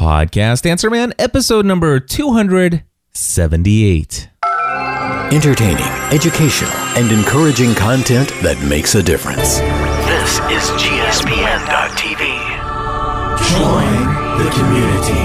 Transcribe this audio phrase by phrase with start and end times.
[0.00, 4.30] Podcast Answer Man, episode number 278.
[5.30, 9.58] Entertaining, educational, and encouraging content that makes a difference.
[9.58, 12.32] This is GSPN.TV.
[13.52, 13.92] Join
[14.42, 15.20] the community.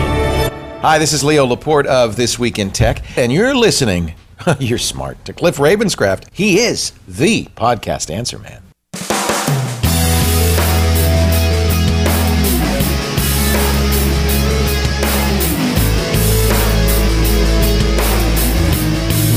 [0.82, 4.16] Hi, this is Leo Laporte of This Week in Tech, and you're listening,
[4.60, 6.26] you're smart, to Cliff Ravenscraft.
[6.34, 8.65] He is the podcast answer man.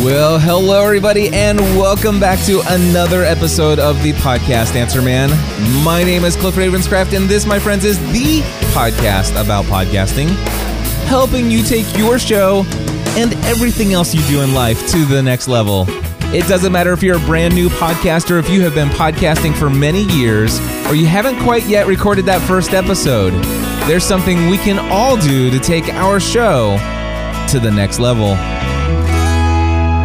[0.04, 5.28] Well, hello, everybody, and welcome back to another episode of the Podcast Answer Man.
[5.84, 8.40] My name is Cliff Ravenscraft, and this, my friends, is the
[8.72, 10.28] podcast about podcasting,
[11.08, 12.64] helping you take your show
[13.16, 15.84] and everything else you do in life to the next level.
[16.32, 19.68] It doesn't matter if you're a brand new podcaster, if you have been podcasting for
[19.68, 23.32] many years, or you haven't quite yet recorded that first episode.
[23.88, 26.76] There's something we can all do to take our show
[27.48, 28.36] to the next level.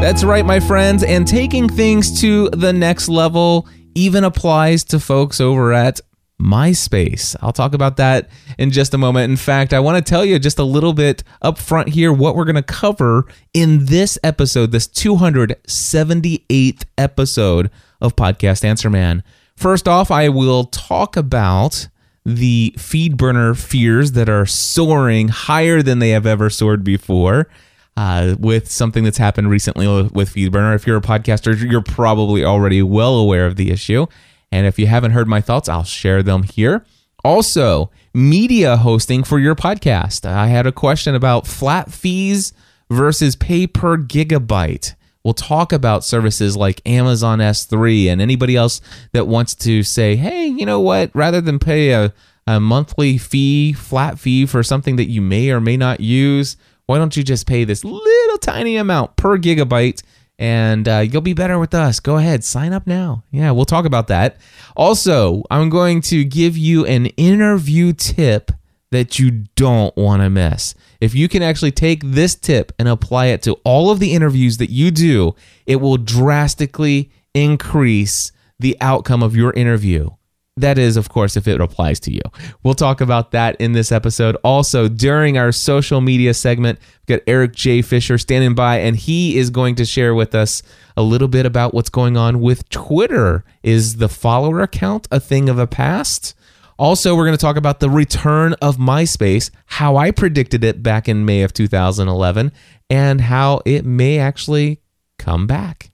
[0.04, 5.40] That's right, my friends, and taking things to the next level even applies to folks
[5.40, 6.02] over at
[6.42, 7.38] MySpace.
[7.42, 9.32] I'll talk about that in just a moment.
[9.32, 12.36] In fact, I want to tell you just a little bit up front here what
[12.36, 19.24] we're going to cover in this episode, this 278th episode of Podcast Answer Man.
[19.56, 21.88] First off, I will talk about
[22.26, 27.48] the feed burner fears that are soaring higher than they have ever soared before
[27.96, 30.76] uh, with something that's happened recently with FeedBurner.
[30.76, 34.08] If you're a podcaster, you're probably already well aware of the issue.
[34.52, 36.86] And if you haven't heard my thoughts, I'll share them here.
[37.24, 40.26] Also, media hosting for your podcast.
[40.26, 42.54] I had a question about flat fees
[42.90, 44.96] versus pay per gigabyte.
[45.24, 48.82] We'll talk about services like Amazon S3 and anybody else
[49.14, 51.12] that wants to say, hey, you know what?
[51.16, 52.14] Rather than pay a,
[52.46, 56.98] a monthly fee, flat fee for something that you may or may not use, why
[56.98, 60.04] don't you just pay this little tiny amount per gigabyte
[60.40, 62.00] and uh, you'll be better with us.
[62.00, 63.24] Go ahead, sign up now.
[63.32, 64.38] Yeah, we'll talk about that.
[64.76, 68.52] Also, I'm going to give you an interview tip
[68.92, 70.76] that you don't want to miss.
[71.02, 74.58] If you can actually take this tip and apply it to all of the interviews
[74.58, 75.36] that you do,
[75.66, 80.10] it will drastically increase the outcome of your interview.
[80.58, 82.22] That is, of course, if it applies to you.
[82.62, 84.38] We'll talk about that in this episode.
[84.44, 87.82] Also, during our social media segment, we've got Eric J.
[87.82, 90.62] Fisher standing by, and he is going to share with us
[90.96, 93.44] a little bit about what's going on with Twitter.
[93.64, 96.36] Is the follower account a thing of the past?
[96.78, 101.10] Also, we're going to talk about the return of MySpace, how I predicted it back
[101.10, 102.52] in May of 2011,
[102.92, 104.82] and how it may actually
[105.18, 105.93] come back.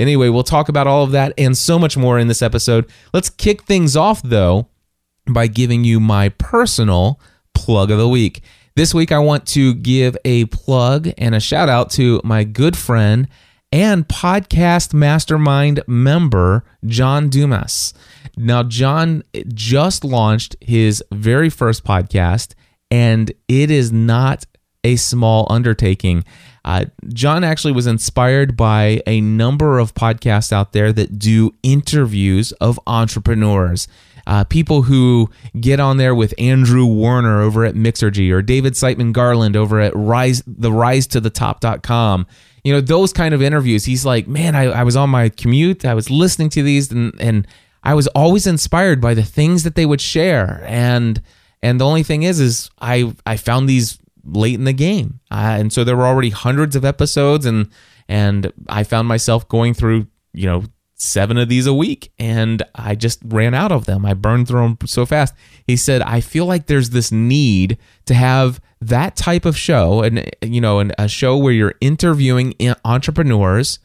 [0.00, 2.90] Anyway, we'll talk about all of that and so much more in this episode.
[3.12, 4.68] Let's kick things off, though,
[5.28, 7.20] by giving you my personal
[7.52, 8.42] plug of the week.
[8.76, 12.78] This week, I want to give a plug and a shout out to my good
[12.78, 13.28] friend
[13.70, 17.92] and podcast mastermind member, John Dumas.
[18.38, 19.22] Now, John
[19.52, 22.54] just launched his very first podcast,
[22.90, 24.46] and it is not
[24.82, 26.24] a small undertaking.
[26.64, 32.52] Uh, John actually was inspired by a number of podcasts out there that do interviews
[32.52, 33.88] of entrepreneurs.
[34.26, 39.12] Uh, people who get on there with Andrew Warner over at Mixergy or David Siteman
[39.12, 42.26] Garland over at Rise the Rise to the Top.com.
[42.62, 43.86] You know, those kind of interviews.
[43.86, 47.18] He's like, man, I, I was on my commute, I was listening to these and
[47.20, 47.46] and
[47.82, 50.62] I was always inspired by the things that they would share.
[50.66, 51.22] And
[51.62, 53.98] and the only thing is, is I I found these
[54.30, 57.68] late in the game, uh, and so there were already hundreds of episodes, and
[58.08, 60.64] and I found myself going through you know
[61.00, 64.04] seven of these a week, and I just ran out of them.
[64.04, 65.34] I burned through them so fast.
[65.66, 70.30] He said, I feel like there's this need to have that type of show, and
[70.42, 72.54] you know, and a show where you're interviewing
[72.84, 73.78] entrepreneurs,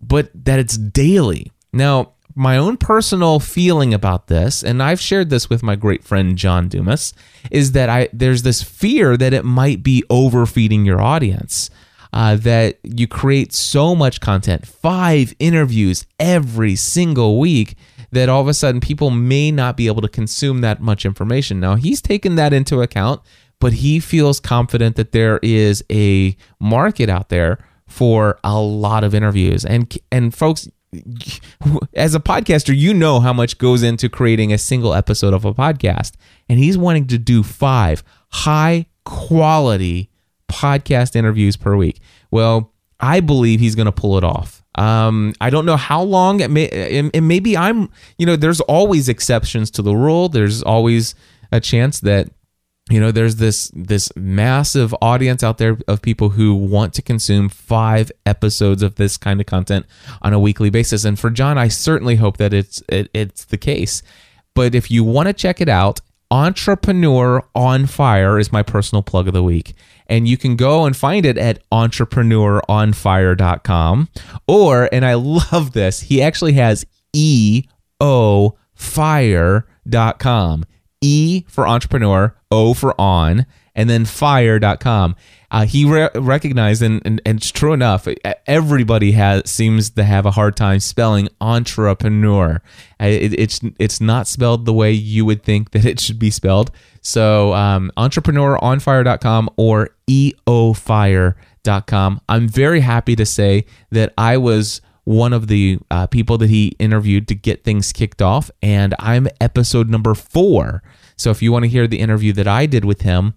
[0.00, 1.50] but that it's daily.
[1.72, 6.36] Now, my own personal feeling about this, and I've shared this with my great friend
[6.36, 7.12] John Dumas,
[7.50, 11.70] is that I there's this fear that it might be overfeeding your audience.
[12.12, 17.76] Uh, that you create so much content, five interviews every single week,
[18.10, 21.60] that all of a sudden people may not be able to consume that much information.
[21.60, 23.20] Now, he's taken that into account,
[23.60, 29.14] but he feels confident that there is a market out there for a lot of
[29.14, 29.64] interviews.
[29.64, 30.68] And and folks,
[31.94, 35.54] as a podcaster, you know how much goes into creating a single episode of a
[35.54, 36.12] podcast.
[36.48, 40.10] And he's wanting to do five high quality
[40.48, 42.00] podcast interviews per week.
[42.30, 44.62] Well, I believe he's going to pull it off.
[44.76, 49.08] Um, I don't know how long it may, and maybe I'm, you know, there's always
[49.08, 50.28] exceptions to the rule.
[50.28, 51.14] There's always
[51.50, 52.28] a chance that
[52.90, 57.48] you know there's this this massive audience out there of people who want to consume
[57.48, 59.86] five episodes of this kind of content
[60.22, 61.04] on a weekly basis.
[61.04, 64.02] And for john i certainly hope that it's it, it's the case.
[64.54, 66.00] But if you want to check it out
[66.30, 69.74] entrepreneur on fire is my personal plug of the week.
[70.06, 74.08] And you can go and find it at entrepreneuronfire.com
[74.46, 77.64] or and i love this he actually has e
[78.00, 80.64] o fire.com
[81.00, 85.16] E for entrepreneur, O for on, and then fire.com.
[85.50, 88.06] Uh, he re- recognized, and, and, and it's true enough,
[88.46, 92.62] everybody has seems to have a hard time spelling entrepreneur.
[93.00, 96.70] It, it's it's not spelled the way you would think that it should be spelled.
[97.00, 101.40] So um, entrepreneuronfire.com or eofire.com.
[102.28, 106.76] I'm very happy to say that I was one of the uh, people that he
[106.78, 110.82] interviewed to get things kicked off, and I'm episode number four.
[111.16, 113.34] So if you want to hear the interview that I did with him,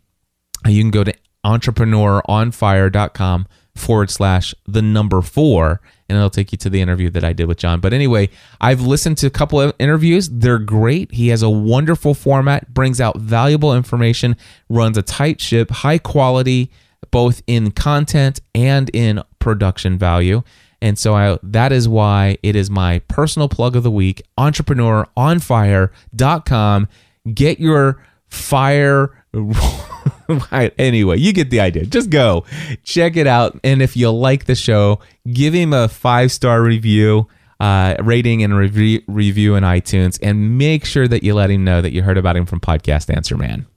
[0.65, 1.13] you can go to
[1.45, 7.33] entrepreneuronfire.com forward slash the number four, and it'll take you to the interview that I
[7.33, 7.79] did with John.
[7.79, 8.29] But anyway,
[8.61, 10.29] I've listened to a couple of interviews.
[10.29, 11.11] They're great.
[11.11, 14.35] He has a wonderful format, brings out valuable information,
[14.69, 16.71] runs a tight ship, high quality,
[17.11, 20.43] both in content and in production value.
[20.83, 26.89] And so I, that is why it is my personal plug of the week, entrepreneuronfire.com.
[27.33, 29.25] Get your fire.
[30.77, 31.85] anyway, you get the idea.
[31.85, 32.43] Just go
[32.83, 33.57] check it out.
[33.63, 34.99] And if you like the show,
[35.31, 37.29] give him a five star review,
[37.61, 40.19] uh, rating, and review, review in iTunes.
[40.21, 43.09] And make sure that you let him know that you heard about him from Podcast
[43.09, 43.67] Answer Man.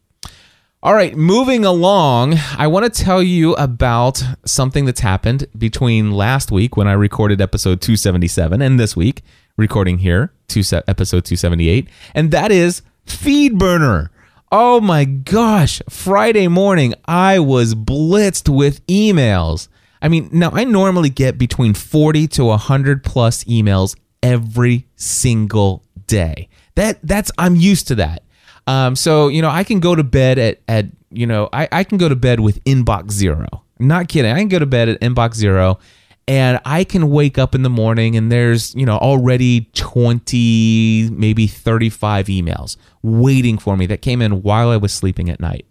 [0.87, 6.53] All right, moving along, I want to tell you about something that's happened between last
[6.53, 9.23] week when I recorded episode 277 and this week
[9.57, 14.11] recording here, two episode 278, and that is FeedBurner.
[14.53, 19.67] Oh my gosh, Friday morning I was blitzed with emails.
[20.01, 26.49] I mean, now I normally get between 40 to 100 plus emails every single day.
[26.77, 28.23] That that's I'm used to that.
[28.67, 31.85] Um, so you know, I can go to bed at at you know, I, I
[31.85, 33.47] can go to bed with inbox zero.
[33.79, 34.33] Not kidding.
[34.33, 35.79] I can go to bed at inbox zero,
[36.27, 41.47] and I can wake up in the morning and there's you know already twenty, maybe
[41.47, 45.67] thirty five emails waiting for me that came in while I was sleeping at night.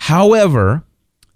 [0.00, 0.84] However,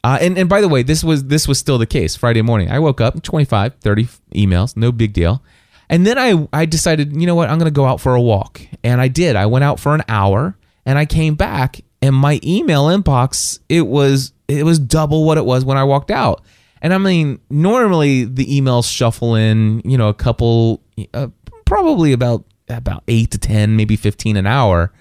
[0.04, 2.70] uh, and, and by the way, this was this was still the case Friday morning.
[2.70, 5.42] I woke up 25, 30 emails, no big deal.
[5.88, 8.20] And then I, I decided, you know what, I'm going to go out for a
[8.20, 8.62] walk.
[8.82, 9.36] And I did.
[9.36, 13.86] I went out for an hour and I came back and my email inbox, it
[13.86, 16.42] was it was double what it was when I walked out.
[16.80, 20.82] And I mean, normally the emails shuffle in, you know, a couple
[21.14, 21.28] uh,
[21.64, 24.92] probably about about 8 to 10, maybe 15 an hour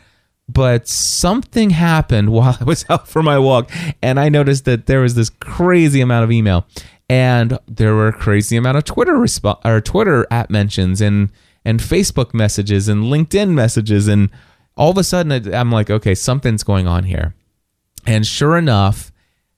[0.54, 5.02] but something happened while I was out for my walk, and I noticed that there
[5.02, 6.66] was this crazy amount of email,
[7.10, 11.32] and there were a crazy amount of Twitter resp- or Twitter app mentions, and
[11.64, 14.30] and Facebook messages, and LinkedIn messages, and
[14.82, 17.36] all of a sudden I'm like, okay, something's going on here,
[18.08, 19.12] and sure enough,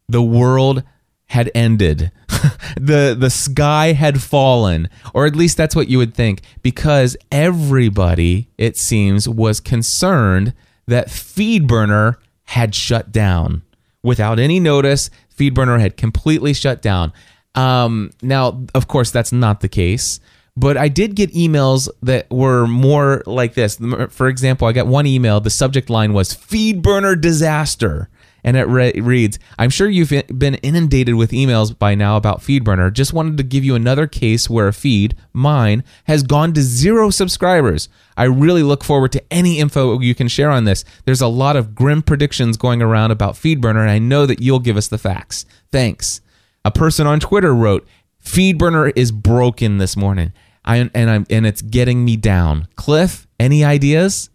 [0.10, 0.84] the world
[1.28, 2.12] had ended.
[2.76, 8.50] the the sky had fallen, or at least that's what you would think, because everybody,
[8.58, 10.54] it seems, was concerned
[10.88, 13.62] that FeedBurner had shut down.
[14.04, 17.14] Without any notice, FeedBurner had completely shut down.
[17.56, 20.20] Um, now, of course, that's not the case.
[20.56, 23.80] But I did get emails that were more like this.
[24.10, 25.40] For example, I got one email.
[25.40, 28.08] The subject line was "FeedBurner disaster,"
[28.44, 32.94] and it re- reads, I'm sure you've been inundated with emails by now about FeedBurner.
[32.94, 37.10] Just wanted to give you another case where a feed, mine, has gone to zero
[37.10, 37.90] subscribers.
[38.16, 40.86] I really look forward to any info you can share on this.
[41.06, 44.60] There's a lot of grim predictions going around about FeedBurner, and I know that you'll
[44.60, 45.48] give us the facts.
[45.72, 46.22] Thanks.
[46.64, 47.88] A person on Twitter wrote,
[48.24, 50.32] FeedBurner is broken this morning.
[50.66, 52.68] I, and I'm and it's getting me down.
[52.76, 54.30] Cliff, any ideas?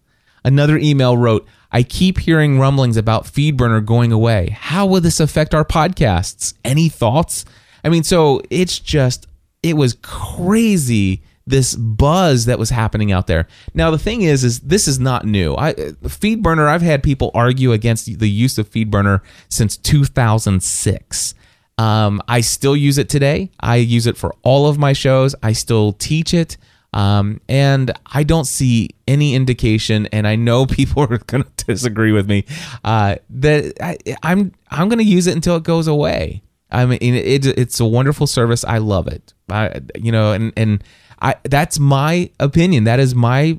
[0.44, 4.56] Another email wrote, I keep hearing rumblings about FeedBurner going away.
[4.58, 6.54] How will this affect our podcasts?
[6.64, 7.44] Any thoughts?
[7.84, 9.26] I mean, so it's just,
[9.62, 13.48] it was crazy this buzz that was happening out there.
[13.74, 15.56] Now the thing is, is this is not new.
[15.56, 16.68] I FeedBurner.
[16.68, 21.34] I've had people argue against the use of FeedBurner since 2006.
[21.78, 23.50] Um, I still use it today.
[23.60, 25.34] I use it for all of my shows.
[25.42, 26.56] I still teach it.
[26.92, 32.12] Um, and I don't see any indication, and I know people are going to disagree
[32.12, 32.44] with me,
[32.84, 36.42] uh, that I, I'm I'm going to use it until it goes away.
[36.70, 38.64] I mean, it, it's a wonderful service.
[38.64, 39.32] I love it.
[39.48, 40.84] I, you know, and and
[41.20, 42.84] I that's my opinion.
[42.84, 43.58] That is my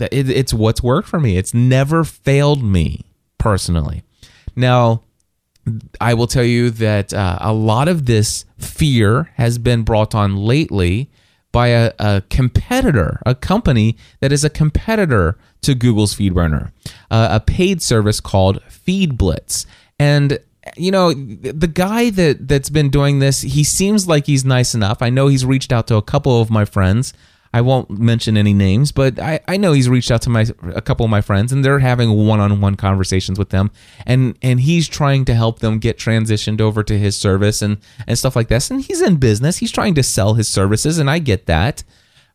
[0.00, 1.36] it, it's what's worked for me.
[1.36, 3.04] It's never failed me
[3.38, 4.02] personally.
[4.54, 5.02] Now,
[6.00, 10.36] I will tell you that uh, a lot of this fear has been brought on
[10.36, 11.10] lately
[11.52, 16.70] by a, a competitor, a company that is a competitor to Google's FeedBurner,
[17.10, 19.66] uh, a paid service called FeedBlitz.
[19.98, 20.38] And
[20.76, 25.00] you know the guy that that's been doing this he seems like he's nice enough
[25.00, 27.12] i know he's reached out to a couple of my friends
[27.56, 30.44] I won't mention any names, but I, I know he's reached out to my
[30.74, 33.70] a couple of my friends and they're having one-on-one conversations with them
[34.04, 38.18] and and he's trying to help them get transitioned over to his service and and
[38.18, 38.70] stuff like this.
[38.70, 39.56] And he's in business.
[39.56, 41.82] He's trying to sell his services and I get that.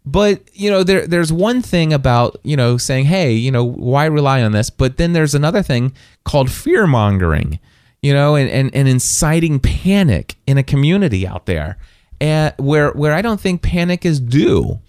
[0.04, 4.06] But, you know, there there's one thing about, you know, saying, "Hey, you know, why
[4.06, 7.60] rely on this?" But then there's another thing called fear-mongering,
[8.02, 11.78] you know, and and, and inciting panic in a community out there.
[12.20, 14.80] And where where I don't think panic is due.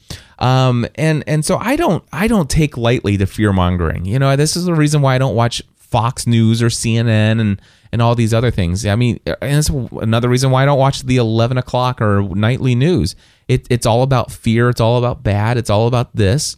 [0.42, 4.04] Um, and and so I don't I don't take lightly the fear mongering.
[4.04, 7.62] You know, this is the reason why I don't watch Fox News or CNN and
[7.92, 8.84] and all these other things.
[8.84, 12.74] I mean, and it's another reason why I don't watch the eleven o'clock or nightly
[12.74, 13.14] news.
[13.46, 14.68] It, it's all about fear.
[14.68, 15.58] It's all about bad.
[15.58, 16.56] It's all about this.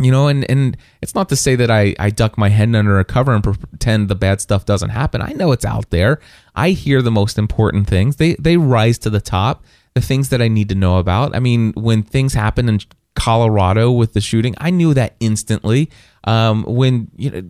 [0.00, 2.98] You know, and and it's not to say that I I duck my head under
[2.98, 5.22] a cover and pretend the bad stuff doesn't happen.
[5.22, 6.18] I know it's out there.
[6.56, 8.16] I hear the most important things.
[8.16, 9.62] They they rise to the top
[9.96, 11.34] the things that I need to know about.
[11.34, 12.80] I mean, when things happen in
[13.14, 15.90] Colorado with the shooting, I knew that instantly.
[16.24, 17.42] Um, when you know,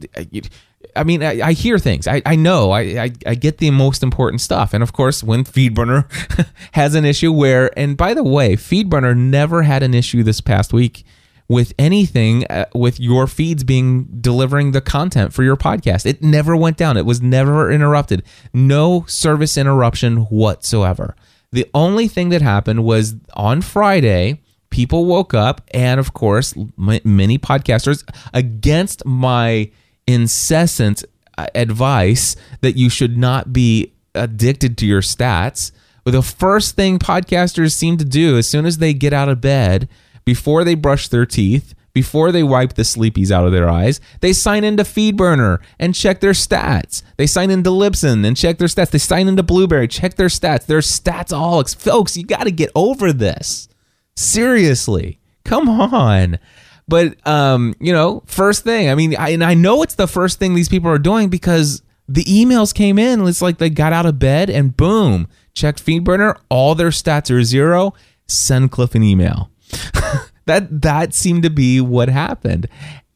[0.94, 2.06] I mean, I, I hear things.
[2.06, 2.70] I, I know.
[2.70, 4.74] I, I, I get the most important stuff.
[4.74, 9.62] And of course, when FeedBurner has an issue where, and by the way, FeedBurner never
[9.62, 11.04] had an issue this past week
[11.48, 16.06] with anything uh, with your feeds being delivering the content for your podcast.
[16.06, 16.96] It never went down.
[16.96, 18.22] It was never interrupted.
[18.54, 21.16] No service interruption whatsoever.
[21.52, 27.38] The only thing that happened was on Friday, people woke up, and of course, many
[27.38, 29.70] podcasters, against my
[30.06, 31.04] incessant
[31.38, 35.72] uh, advice that you should not be addicted to your stats.
[36.04, 39.88] The first thing podcasters seem to do as soon as they get out of bed,
[40.24, 44.34] before they brush their teeth, before they wipe the sleepies out of their eyes, they
[44.34, 47.02] sign into FeedBurner and check their stats.
[47.16, 48.90] They sign into Libsyn and check their stats.
[48.90, 50.66] They sign into Blubrry, check their stats.
[50.66, 51.74] They're statsaholics.
[51.74, 53.70] Folks, you got to get over this.
[54.14, 55.20] Seriously.
[55.46, 56.38] Come on.
[56.86, 60.38] But um, you know, first thing, I mean, I, and I know it's the first
[60.38, 63.26] thing these people are doing because the emails came in.
[63.26, 67.42] It's like they got out of bed and boom, check FeedBurner, all their stats are
[67.42, 67.94] zero.
[68.28, 69.50] Send Cliff an email.
[70.46, 72.68] that that seemed to be what happened.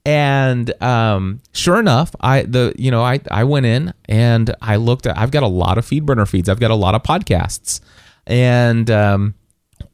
[0.04, 5.04] And um, sure enough i the you know i i went in and i looked
[5.04, 6.48] at i've got a lot of feedburner feeds.
[6.48, 7.80] I've got a lot of podcasts.
[8.26, 9.34] And um,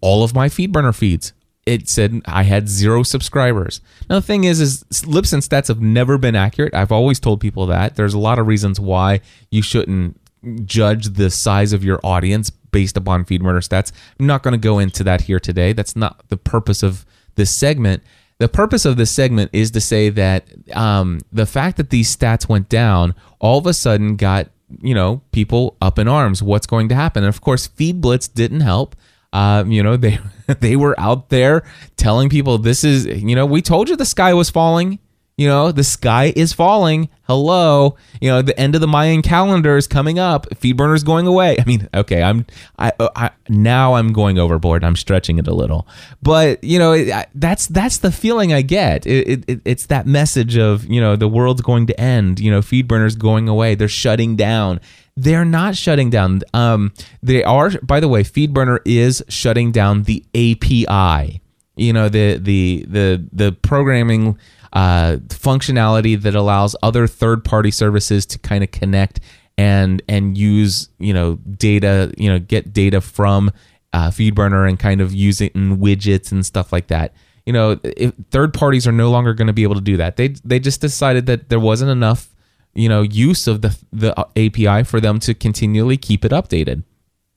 [0.00, 1.32] all of my feedburner feeds
[1.66, 3.80] it said i had zero subscribers.
[4.08, 6.74] Now the thing is is libsyn stats have never been accurate.
[6.74, 7.96] I've always told people that.
[7.96, 10.20] There's a lot of reasons why you shouldn't
[10.64, 13.90] judge the size of your audience based upon feedburner stats.
[14.20, 15.72] I'm not going to go into that here today.
[15.72, 17.04] That's not the purpose of
[17.36, 18.02] this segment.
[18.38, 22.48] The purpose of this segment is to say that um, the fact that these stats
[22.48, 24.50] went down all of a sudden got
[24.82, 26.42] you know people up in arms.
[26.42, 27.22] What's going to happen?
[27.22, 28.96] And of course, Feed Blitz didn't help.
[29.32, 30.18] Uh, you know they
[30.60, 31.62] they were out there
[31.96, 34.98] telling people this is you know we told you the sky was falling
[35.36, 37.10] you know, the sky is falling.
[37.24, 37.96] Hello.
[38.22, 40.48] You know, the end of the Mayan calendar is coming up.
[40.48, 41.56] Feedburner's going away.
[41.60, 42.46] I mean, okay, I'm
[42.78, 44.82] I, I now I'm going overboard.
[44.82, 45.86] I'm stretching it a little.
[46.22, 49.06] But, you know, it, I, that's that's the feeling I get.
[49.06, 52.60] It, it, it's that message of, you know, the world's going to end, you know,
[52.60, 53.74] Feedburner's going away.
[53.74, 54.80] They're shutting down.
[55.18, 56.40] They're not shutting down.
[56.54, 61.42] Um they are by the way, Feedburner is shutting down the API.
[61.76, 64.38] You know, the the the the programming
[64.72, 69.20] uh, functionality that allows other third party services to kind of connect
[69.58, 73.50] and and use you know data you know get data from
[73.92, 77.14] uh, FeedBurner and kind of use it in widgets and stuff like that.
[77.46, 80.16] You know, if third parties are no longer going to be able to do that.
[80.16, 82.28] They they just decided that there wasn't enough
[82.74, 86.82] you know use of the the API for them to continually keep it updated.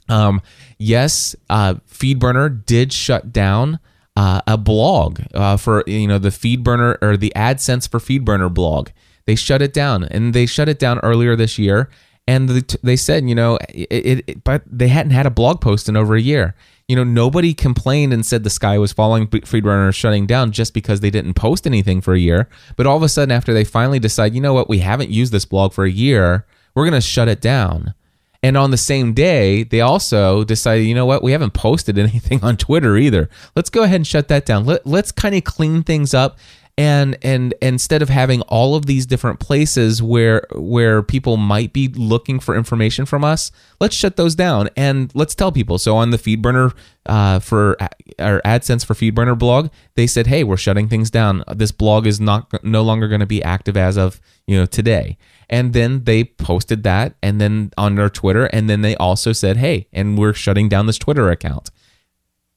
[0.09, 0.41] Um,
[0.79, 3.79] yes, uh, FeedBurner did shut down
[4.19, 8.89] uh, a blog uh, for you know the FeedBurner or the AdSense for FeedBurner blog.
[9.25, 11.89] They shut it down, and they shut it down earlier this year.
[12.27, 12.49] And
[12.83, 16.15] they said, you know, it, it, but they hadn't had a blog post in over
[16.15, 16.53] a year.
[16.87, 20.99] You know, nobody complained and said the sky was falling, FeedBurner shutting down just because
[20.99, 22.49] they didn't post anything for a year.
[22.75, 25.31] But all of a sudden, after they finally decide, you know what, we haven't used
[25.31, 26.45] this blog for a year,
[26.75, 27.95] we're going to shut it down.
[28.41, 32.43] And on the same day, they also decided, you know what, we haven't posted anything
[32.43, 33.29] on Twitter either.
[33.55, 34.65] Let's go ahead and shut that down.
[34.65, 36.37] Let, let's kind of clean things up
[36.79, 41.89] and and instead of having all of these different places where where people might be
[41.89, 46.11] looking for information from us let's shut those down and let's tell people so on
[46.11, 46.73] the feedburner
[47.05, 47.75] uh, for
[48.17, 52.21] our adsense for feedburner blog they said hey we're shutting things down this blog is
[52.21, 55.17] not no longer going to be active as of you know today
[55.49, 59.57] and then they posted that and then on their twitter and then they also said
[59.57, 61.69] hey and we're shutting down this twitter account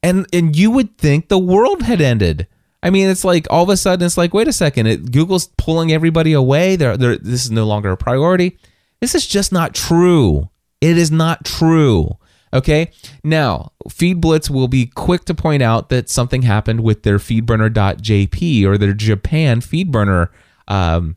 [0.02, 2.46] and and you would think the world had ended
[2.82, 5.46] I mean, it's like all of a sudden it's like, wait a second, it, Google's
[5.56, 6.76] pulling everybody away.
[6.76, 8.58] They're, they're, this is no longer a priority.
[9.00, 10.50] This is just not true.
[10.80, 12.18] It is not true.
[12.52, 12.90] Okay.
[13.22, 18.76] Now, FeedBlitz will be quick to point out that something happened with their feedburner.jp or
[18.76, 20.28] their Japan FeedBurner
[20.68, 21.16] um,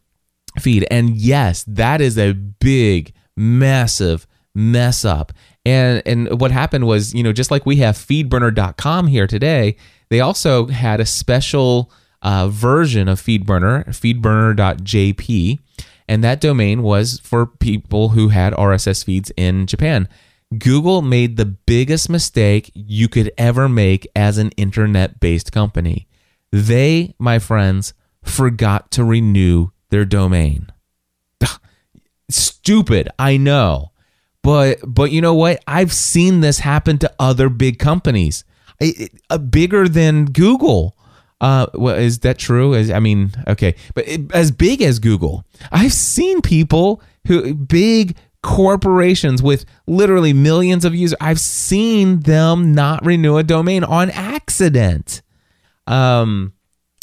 [0.59, 0.88] feed.
[0.89, 5.33] And yes, that is a big, massive mess up.
[5.65, 9.75] And and what happened was, you know, just like we have feedburner.com here today,
[10.09, 15.59] they also had a special uh, version of FeedBurner, feedburner.jp,
[16.07, 20.07] and that domain was for people who had RSS feeds in Japan.
[20.57, 26.07] Google made the biggest mistake you could ever make as an internet based company.
[26.51, 27.93] They, my friends,
[28.24, 30.71] forgot to renew their domain.
[32.29, 33.91] Stupid, I know.
[34.41, 35.63] But but you know what?
[35.67, 38.43] I've seen this happen to other big companies
[39.29, 40.95] a bigger than Google.
[41.41, 42.73] Uh, well, is that true?
[42.73, 48.15] Is, I mean, okay, but it, as big as Google, I've seen people who big
[48.41, 51.17] corporations with literally millions of users.
[51.19, 55.21] I've seen them not renew a domain on accident.
[55.87, 56.53] Um,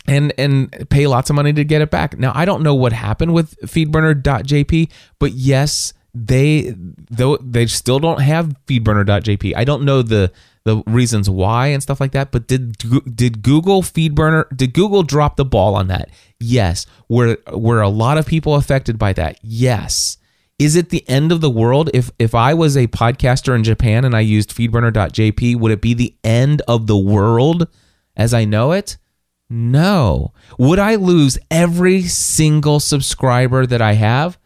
[0.07, 2.19] and and pay lots of money to get it back.
[2.19, 6.75] Now I don't know what happened with feedburner.jp, but yes, they
[7.11, 9.55] though they still don't have feedburner.jp.
[9.57, 10.33] I don't know the
[10.65, 12.31] the reasons why and stuff like that.
[12.31, 12.77] But did
[13.15, 16.11] did Google FeedBurner did Google drop the ball on that?
[16.39, 16.87] Yes.
[17.09, 19.39] Were were a lot of people affected by that?
[19.43, 20.19] Yes.
[20.59, 24.05] Is it the end of the world if if I was a podcaster in Japan
[24.05, 27.69] and I used feedburner.jp, would it be the end of the world
[28.17, 28.99] as I know it?
[29.53, 30.33] No.
[30.59, 34.39] Would I lose every single subscriber that I have?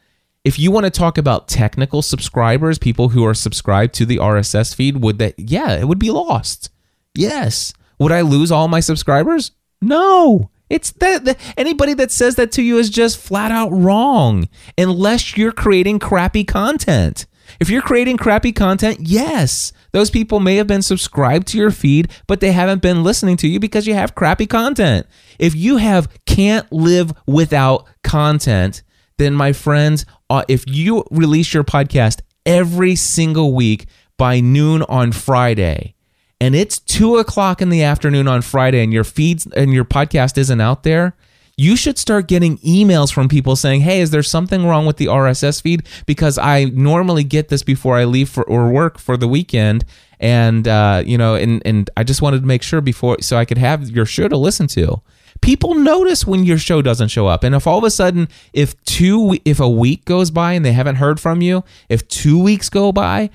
[0.47, 4.77] if you want to talk about technical subscribers, people who are subscribed to the RSS
[4.77, 6.71] feed, would that, yeah, it would be lost.
[7.16, 7.73] Yes.
[7.99, 9.51] Would I lose all my subscribers?
[9.83, 10.53] No.
[10.71, 15.37] It's that, that anybody that says that to you is just flat out wrong unless
[15.37, 17.27] you're creating crappy content.
[17.61, 22.11] If you're creating crappy content, yes, those people may have been subscribed to your feed,
[22.27, 25.07] but they haven't been listening to you because you have crappy content.
[25.38, 28.83] If you have can't live without content,
[29.19, 33.87] then my friends, uh, if you release your podcast every single week
[34.19, 35.95] by noon on Friday,
[36.40, 40.37] and it's two o'clock in the afternoon on Friday, and your feeds and your podcast
[40.37, 41.16] isn't out there,
[41.57, 45.09] you should start getting emails from people saying, "Hey, is there something wrong with the
[45.09, 45.85] RSS feed?
[46.05, 49.85] Because I normally get this before I leave for or work for the weekend,
[50.21, 53.45] and uh, you know, and and I just wanted to make sure before so I
[53.45, 55.01] could have your show to listen to."
[55.42, 57.45] people notice when your show doesn't show up.
[57.45, 60.73] And if all of a sudden, if two, if a week goes by and they
[60.73, 63.31] haven't heard from you, if two weeks go by,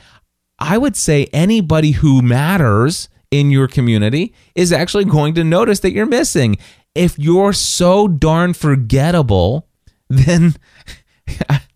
[0.59, 5.91] I would say anybody who matters in your community is actually going to notice that
[5.91, 6.57] you're missing.
[6.95, 9.67] If you're so darn forgettable,
[10.09, 10.55] then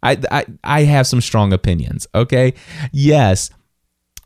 [0.03, 2.07] I, I, I have some strong opinions.
[2.13, 2.53] Okay.
[2.91, 3.49] Yes.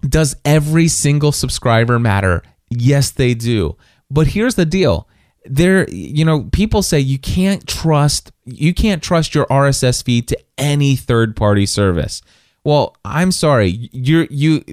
[0.01, 2.43] Does every single subscriber matter?
[2.69, 3.77] Yes, they do.
[4.09, 5.07] But here's the deal
[5.45, 10.37] there you know people say you can't trust you can't trust your RSS feed to
[10.57, 12.21] any third party service.
[12.63, 13.89] Well, I'm sorry.
[13.91, 14.63] You're you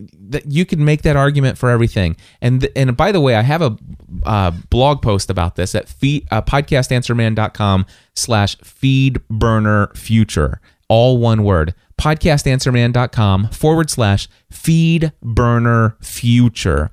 [0.45, 2.17] you can make that argument for everything.
[2.41, 3.77] And and by the way, I have a
[4.25, 10.61] uh, blog post about this at feed, uh, podcastanswerman.com slash feedburner future.
[10.89, 11.75] All one word.
[12.01, 16.91] Podcastanswerman.com forward slash feedburner future.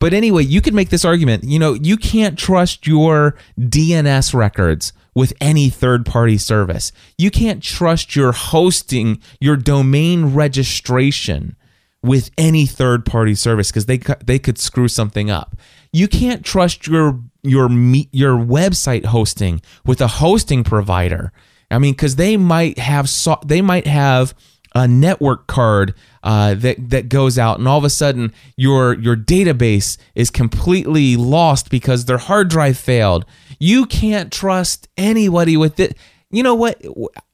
[0.00, 1.44] But anyway, you can make this argument.
[1.44, 6.92] You know, you can't trust your DNS records with any third party service.
[7.18, 11.56] You can't trust your hosting, your domain registration
[12.04, 15.56] with any third party service because they they could screw something up.
[15.92, 21.32] You can't trust your your your website hosting with a hosting provider.
[21.68, 24.34] I mean, because they might have so, they might have
[24.78, 29.16] a network card uh, that that goes out, and all of a sudden your your
[29.16, 33.24] database is completely lost because their hard drive failed.
[33.58, 35.96] You can't trust anybody with it.
[36.30, 36.82] You know what?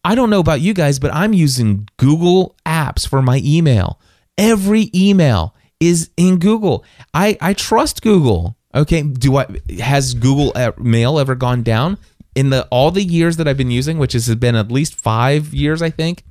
[0.04, 4.00] I don't know about you guys, but I'm using Google Apps for my email.
[4.38, 6.84] Every email is in Google.
[7.12, 8.56] I I trust Google.
[8.74, 9.46] Okay, do I
[9.80, 11.98] has Google Mail ever gone down?
[12.34, 15.54] in the all the years that I've been using, which has been at least five
[15.54, 16.24] years, I think.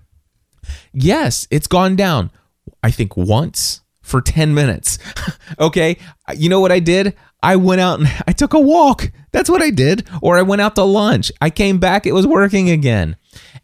[0.93, 2.31] Yes, it's gone down.
[2.81, 4.99] I think once for 10 minutes.
[5.59, 5.97] okay.
[6.35, 7.15] You know what I did?
[7.41, 9.11] I went out and I took a walk.
[9.31, 10.07] That's what I did.
[10.21, 11.31] Or I went out to lunch.
[11.41, 12.05] I came back.
[12.05, 13.15] It was working again.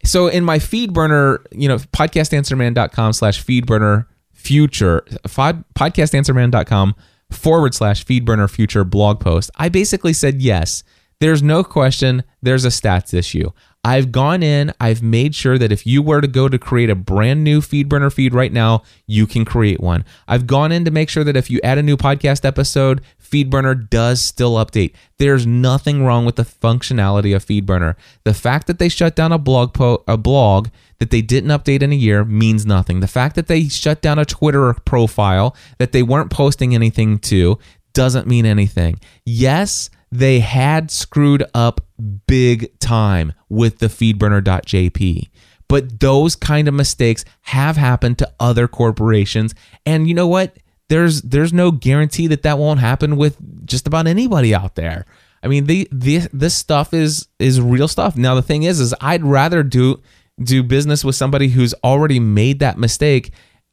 [0.04, 6.94] So in my feed burner, you know, podcastanswerman.com slash feed burner future, podcastanswerman.com
[7.30, 10.82] forward slash feed burner future blog post, I basically said yes.
[11.20, 13.50] There's no question there's a stats issue.
[13.82, 16.94] I've gone in, I've made sure that if you were to go to create a
[16.94, 20.04] brand new FeedBurner feed right now, you can create one.
[20.28, 23.88] I've gone in to make sure that if you add a new podcast episode, FeedBurner
[23.88, 24.92] does still update.
[25.18, 27.94] There's nothing wrong with the functionality of FeedBurner.
[28.24, 31.80] The fact that they shut down a blog po- a blog that they didn't update
[31.80, 33.00] in a year means nothing.
[33.00, 37.58] The fact that they shut down a Twitter profile that they weren't posting anything to
[37.94, 39.00] doesn't mean anything.
[39.24, 41.80] Yes, they had screwed up
[42.26, 45.28] big time with the feedburner.jp.
[45.68, 49.54] But those kind of mistakes have happened to other corporations.
[49.86, 50.56] And you know what?
[50.88, 55.06] There's there's no guarantee that that won't happen with just about anybody out there.
[55.42, 58.16] I mean, the, the this stuff is is real stuff.
[58.16, 60.02] Now the thing is is I'd rather do
[60.42, 63.30] do business with somebody who's already made that mistake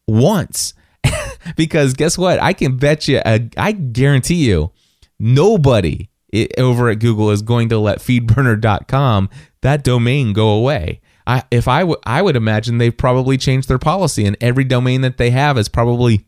[0.07, 0.75] once.
[1.55, 2.39] because guess what?
[2.39, 4.71] I can bet you uh, I guarantee you
[5.19, 9.29] nobody it, over at Google is going to let feedburner.com
[9.61, 11.01] that domain go away.
[11.25, 15.01] I, if I, w- I would imagine they've probably changed their policy and every domain
[15.01, 16.25] that they have is probably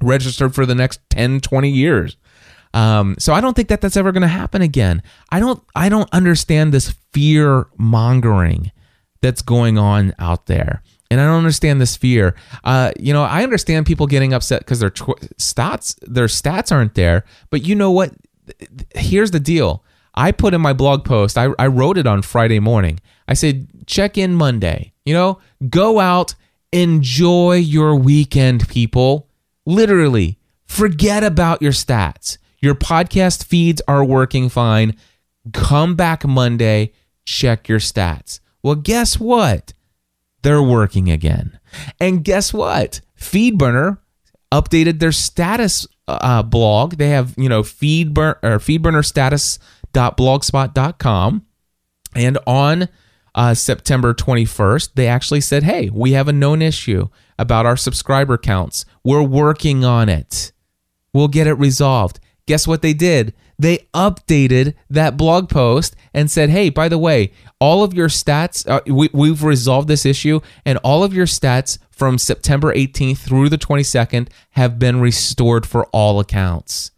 [0.00, 2.16] registered for the next 10, 20 years.
[2.74, 5.02] Um, so I don't think that that's ever going to happen again.
[5.30, 8.70] I don't, I don't understand this fear mongering
[9.22, 10.82] that's going on out there.
[11.10, 12.34] And I don't understand this fear.
[12.64, 16.94] Uh, you know, I understand people getting upset because their tw- stats, their stats aren't
[16.94, 17.24] there.
[17.50, 18.12] But you know what?
[18.94, 19.84] Here's the deal.
[20.14, 23.00] I put in my blog post, I, I wrote it on Friday morning.
[23.28, 24.92] I said, check in Monday.
[25.04, 26.34] You know, go out,
[26.72, 29.28] enjoy your weekend, people.
[29.64, 32.38] Literally, forget about your stats.
[32.60, 34.96] Your podcast feeds are working fine.
[35.52, 36.92] Come back Monday,
[37.24, 38.40] check your stats.
[38.62, 39.72] Well, guess what?
[40.42, 41.58] They're working again.
[42.00, 43.00] And guess what?
[43.18, 43.98] Feedburner
[44.52, 46.96] updated their status uh, blog.
[46.96, 51.46] They have, you know, feedburn or feedburnerstatus.blogspot.com.
[52.14, 52.88] And on
[53.34, 58.38] uh, September 21st, they actually said, hey, we have a known issue about our subscriber
[58.38, 58.84] counts.
[59.04, 60.52] We're working on it.
[61.12, 62.18] We'll get it resolved.
[62.46, 63.34] Guess what they did?
[63.58, 68.68] They updated that blog post and said, hey, by the way, all of your stats,
[68.68, 73.48] uh, we, we've resolved this issue, and all of your stats from September 18th through
[73.48, 76.92] the 22nd have been restored for all accounts.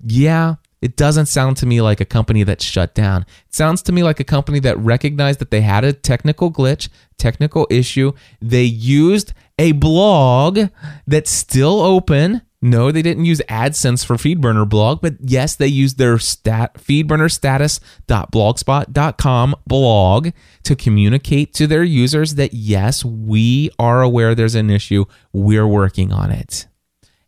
[0.00, 3.22] Yeah, it doesn't sound to me like a company that's shut down.
[3.48, 6.88] It sounds to me like a company that recognized that they had a technical glitch,
[7.16, 8.12] technical issue.
[8.40, 10.68] They used a blog
[11.06, 15.96] that's still open no, they didn't use AdSense for FeedBurner blog, but yes, they used
[15.96, 20.30] their stat feedburnerstatus.blogspot.com blog
[20.64, 25.04] to communicate to their users that yes, we are aware there's an issue.
[25.32, 26.66] We're working on it.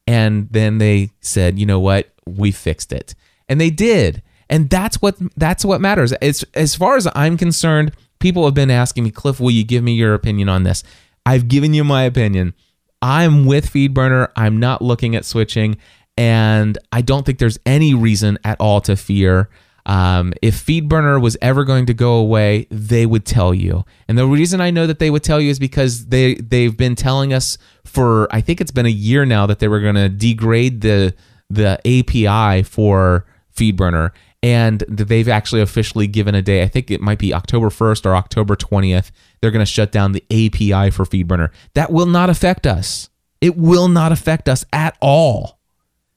[0.06, 2.12] And then they said, "You know what?
[2.26, 3.14] We fixed it."
[3.48, 4.22] And they did.
[4.48, 6.12] And that's what that's what matters.
[6.14, 9.84] As as far as I'm concerned, people have been asking me, "Cliff, will you give
[9.84, 10.82] me your opinion on this?"
[11.24, 12.54] I've given you my opinion.
[13.02, 14.28] I'm with FeedBurner.
[14.36, 15.76] I'm not looking at switching,
[16.16, 19.48] and I don't think there's any reason at all to fear.
[19.86, 23.84] Um, if FeedBurner was ever going to go away, they would tell you.
[24.08, 26.94] And the reason I know that they would tell you is because they they've been
[26.94, 30.08] telling us for I think it's been a year now that they were going to
[30.08, 31.14] degrade the
[31.48, 33.24] the API for
[33.56, 36.62] FeedBurner and they've actually officially given a day.
[36.62, 39.10] I think it might be October 1st or October 20th.
[39.40, 41.50] They're going to shut down the API for FeedBurner.
[41.74, 43.09] That will not affect us.
[43.40, 45.59] It will not affect us at all.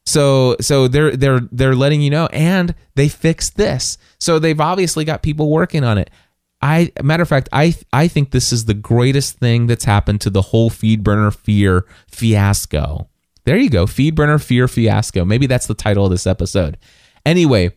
[0.06, 3.96] So so they're they're they're letting you know and they fixed this.
[4.18, 6.10] So they've obviously got people working on it.
[6.60, 10.30] I matter of fact, I I think this is the greatest thing that's happened to
[10.30, 13.08] the whole FeedBurner fear fiasco.
[13.44, 15.24] There you go, FeedBurner fear fiasco.
[15.24, 16.78] Maybe that's the title of this episode.
[17.24, 17.74] Anyway,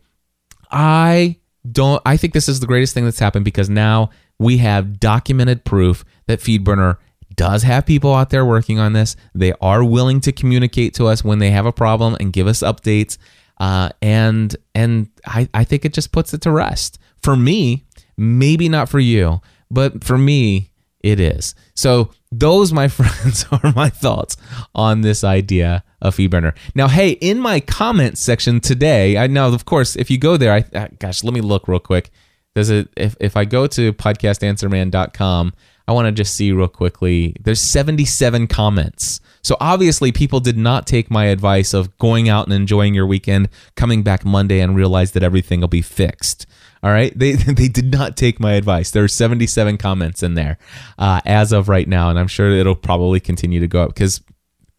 [0.70, 1.38] I
[1.70, 5.66] don't I think this is the greatest thing that's happened because now we have documented
[5.66, 6.98] proof that FeedBurner
[7.36, 9.16] does have people out there working on this.
[9.34, 12.62] They are willing to communicate to us when they have a problem and give us
[12.62, 13.18] updates.
[13.60, 17.00] Uh, and and I, I think it just puts it to rest.
[17.22, 17.86] For me,
[18.18, 20.72] maybe not for you, but for me,
[21.02, 21.56] it is.
[21.74, 24.38] So those, my friends, are my thoughts
[24.76, 26.56] on this idea of FeedBurner.
[26.76, 30.54] Now, hey, in my comments section today, I know, of course, if you go there,
[30.54, 32.12] I, gosh, let me look real quick.
[32.58, 35.54] Does it if if I go to podcastanswerman.com,
[35.88, 37.36] I want to just see real quickly.
[37.40, 39.22] There's 77 comments.
[39.44, 43.50] So obviously people did not take my advice of going out and enjoying your weekend,
[43.76, 46.48] coming back Monday and realize that everything will be fixed.
[46.82, 48.90] All right, they they did not take my advice.
[48.90, 50.58] There are 77 comments in there
[50.98, 54.24] uh, as of right now, and I'm sure it'll probably continue to go up because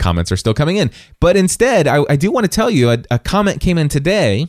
[0.01, 0.91] comments are still coming in.
[1.21, 4.49] But instead, I, I do want to tell you a, a comment came in today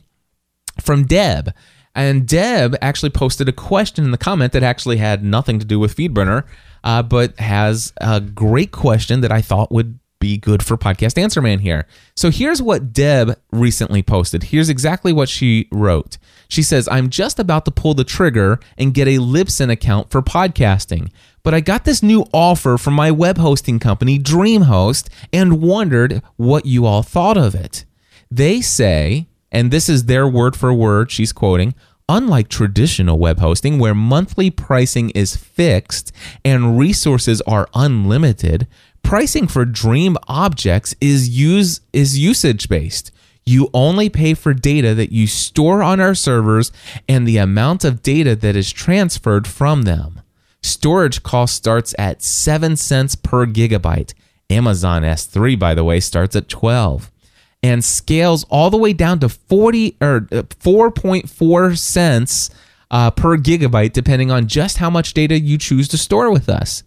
[0.82, 1.54] from Deb.
[1.96, 5.80] And Deb actually posted a question in the comment that actually had nothing to do
[5.80, 6.46] with FeedBurner,
[6.84, 11.42] uh, but has a great question that I thought would be good for Podcast Answer
[11.42, 11.88] Man here.
[12.16, 14.44] So here's what Deb recently posted.
[14.44, 16.18] Here's exactly what she wrote.
[16.50, 20.22] She says, I'm just about to pull the trigger and get a Libsyn account for
[20.22, 21.12] podcasting,
[21.44, 26.66] but I got this new offer from my web hosting company, DreamHost, and wondered what
[26.66, 27.86] you all thought of it.
[28.30, 31.74] They say and this is their word for word, she's quoting,
[32.08, 36.12] unlike traditional web hosting where monthly pricing is fixed
[36.44, 38.68] and resources are unlimited,
[39.04, 43.12] pricing for Dream objects is use is usage based.
[43.46, 46.72] You only pay for data that you store on our servers
[47.08, 50.22] and the amount of data that is transferred from them.
[50.62, 54.14] Storage cost starts at 7 cents per gigabyte.
[54.50, 57.12] Amazon S3 by the way starts at 12
[57.62, 62.50] and scales all the way down to 40 or 4.4 uh, cents
[62.92, 66.84] uh, per gigabyte, depending on just how much data you choose to store with us.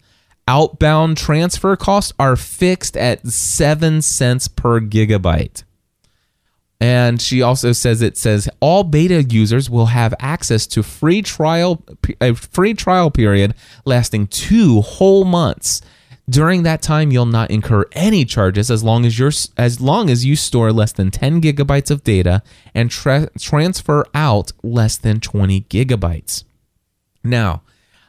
[0.49, 5.63] Outbound transfer costs are fixed at 7 cents per gigabyte.
[6.81, 11.85] And she also says it says all beta users will have access to free trial
[12.21, 13.55] a free trial period
[13.85, 15.81] lasting 2 whole months
[16.33, 20.25] during that time, you'll not incur any charges as long as you're as long as
[20.25, 22.43] you store less than 10 gigabytes of data
[22.75, 26.45] and tra- transfer out less than 20 gigabytes.
[27.23, 27.63] Now,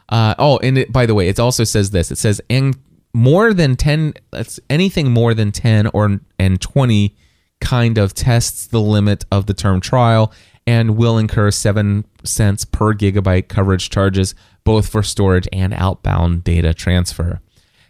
[0.07, 2.11] uh, oh, and it, by the way, it also says this.
[2.11, 2.77] It says and
[3.13, 7.15] more than 10 that's anything more than 10 or and 20
[7.59, 10.33] kind of tests the limit of the term trial
[10.65, 14.33] and will incur 7 cents per gigabyte coverage charges
[14.63, 17.41] both for storage and outbound data transfer.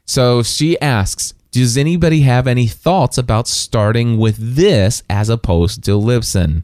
[0.06, 5.92] So she asks, does anybody have any thoughts about starting with this as opposed to
[5.92, 6.64] Libsyn?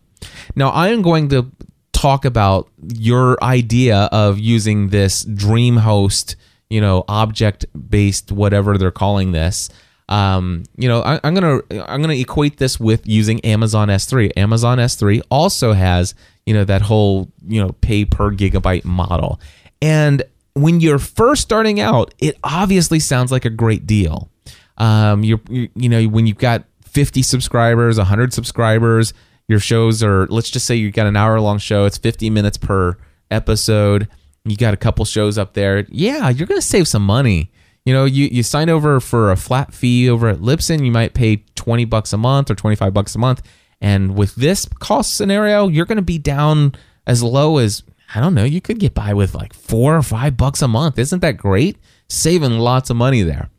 [0.56, 1.52] Now, I am going to
[1.94, 6.36] talk about your idea of using this DreamHost,
[6.70, 9.70] you know, object-based whatever they're calling this.
[10.08, 14.32] Um, you know, I, am gonna I'm gonna equate this with using Amazon S3.
[14.38, 16.16] Amazon S3 also has
[16.48, 19.40] you know that whole you know pay per gigabyte model,
[19.84, 20.24] and
[20.62, 24.30] when you're first starting out, it obviously sounds like a great deal.
[24.78, 29.14] Um, you're, you, you know, when you've got 50 subscribers, 100 subscribers,
[29.48, 32.58] your shows are, let's just say you've got an hour long show, it's 50 minutes
[32.58, 32.98] per
[33.32, 34.08] episode.
[34.46, 35.86] You got a couple shows up there.
[35.90, 37.52] Yeah, you're going to save some money.
[37.86, 41.14] You know, you, you sign over for a flat fee over at Libsyn, you might
[41.14, 43.42] pay 20 bucks a month or 25 bucks a month.
[43.82, 46.74] And with this cost scenario, you're going to be down
[47.08, 50.36] as low as I don't know, you could get by with like four or five
[50.36, 50.98] bucks a month.
[50.98, 51.78] Isn't that great?
[52.08, 53.50] Saving lots of money there.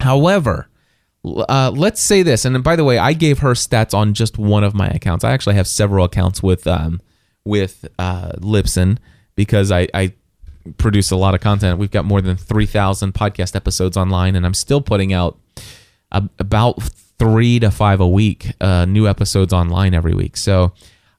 [0.00, 0.68] However,
[1.24, 4.64] uh, let's say this, and by the way, I gave her stats on just one
[4.64, 5.24] of my accounts.
[5.24, 7.00] I actually have several accounts with um,
[7.44, 8.98] with uh, Libsyn
[9.34, 10.12] because I, I
[10.78, 11.78] produce a lot of content.
[11.78, 15.38] We've got more than three thousand podcast episodes online, and I'm still putting out
[16.12, 16.82] about
[17.18, 20.36] three to five a week, uh, new episodes online every week.
[20.36, 20.72] So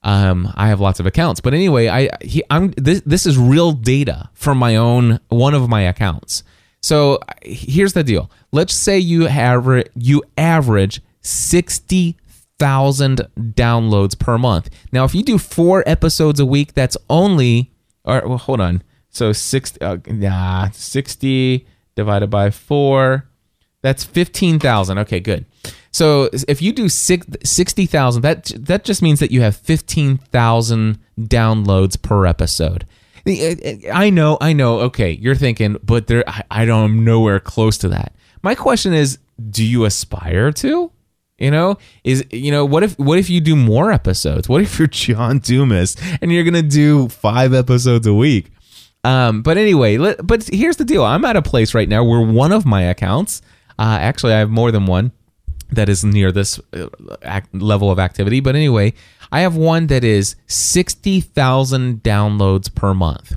[0.07, 3.73] um, I have lots of accounts, but anyway, I he, I'm this this is real
[3.73, 6.43] data from my own one of my accounts.
[6.81, 8.31] So here's the deal.
[8.53, 12.15] Let's say you average you average sixty
[12.57, 14.69] thousand downloads per month.
[14.93, 17.73] Now, if you do four episodes a week, that's only
[18.05, 18.83] or well, hold on.
[19.09, 23.27] So six, uh, nah, sixty divided by four,
[23.81, 24.99] that's fifteen thousand.
[24.99, 25.45] Okay, good.
[25.97, 32.27] So if you do 60,000, that that just means that you have 15,000 downloads per
[32.27, 32.85] episode.
[33.25, 34.81] I know, I know.
[34.81, 38.13] Okay, you're thinking, but there, I don't, I'm nowhere close to that.
[38.43, 39.17] My question is,
[39.49, 40.91] do you aspire to?
[41.39, 44.47] You know, is you know what if what if you do more episodes?
[44.47, 48.51] What if you're John Dumas and you're gonna do five episodes a week?
[49.03, 51.03] Um, but anyway, let, but here's the deal.
[51.03, 53.41] I'm at a place right now where one of my accounts,
[53.79, 55.11] uh, actually, I have more than one
[55.71, 56.87] that is near this uh,
[57.53, 58.39] level of activity.
[58.39, 58.93] But anyway,
[59.31, 63.35] I have one that is 60,000 downloads per month.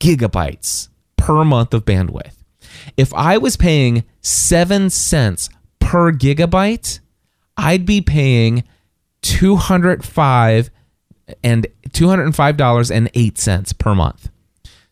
[0.00, 2.32] gigabytes per month of bandwidth.
[2.96, 6.98] If I was paying 7 cents per gigabyte,
[7.56, 8.64] I'd be paying
[9.22, 10.70] 205
[11.42, 14.28] and $205.08 per month.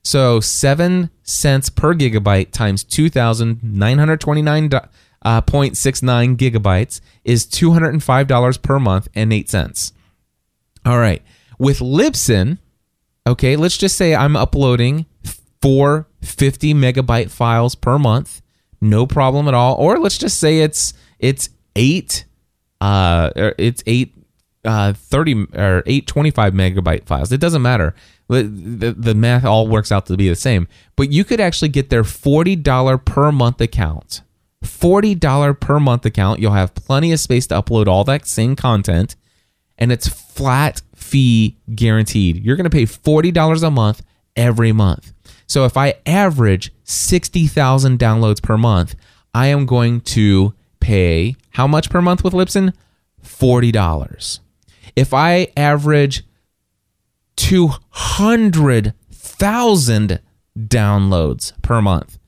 [0.04, 4.84] So 7 cents per gigabyte times 2,929.69
[5.24, 9.94] uh, gigabytes is $205 per month and 8 cents.
[10.84, 11.22] All right.
[11.58, 12.58] With Libsyn,
[13.26, 15.06] okay, let's just say I'm uploading
[15.62, 18.42] four 50 megabyte files per month,
[18.82, 19.76] no problem at all.
[19.76, 22.24] Or let's just say it's it's eight
[22.80, 24.14] uh it's eight
[24.64, 27.32] uh 30 or 825 megabyte files.
[27.32, 27.94] It doesn't matter.
[28.28, 30.66] The, the, the math all works out to be the same.
[30.96, 34.22] But you could actually get their $40 per month account.
[34.64, 36.40] $40 per month account.
[36.40, 39.14] You'll have plenty of space to upload all that same content
[39.78, 42.44] and it's flat fee guaranteed.
[42.44, 44.02] You're going to pay $40 a month
[44.36, 45.12] every month.
[45.46, 48.94] So if I average 60,000 downloads per month,
[49.34, 52.72] I am going to pay how much per month with Libsyn?
[53.22, 54.40] $40.
[54.96, 56.24] If I average
[57.36, 60.20] 200,000
[60.58, 62.18] downloads per month,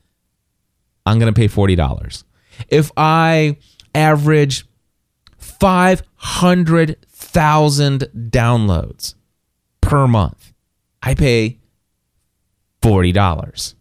[1.05, 2.23] I'm going to pay $40.
[2.69, 3.57] If I
[3.95, 4.65] average
[5.37, 9.13] 500,000 downloads
[9.81, 10.53] per month,
[11.01, 11.59] I pay
[12.81, 13.75] $40.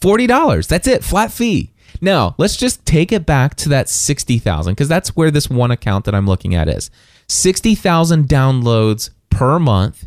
[0.00, 0.68] $40.
[0.68, 1.72] That's it, flat fee.
[2.00, 6.04] Now, let's just take it back to that 60,000 because that's where this one account
[6.04, 6.90] that I'm looking at is.
[7.28, 10.06] 60,000 downloads per month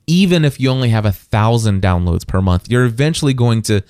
[0.08, 3.82] even if you only have a thousand downloads per month, you're eventually going to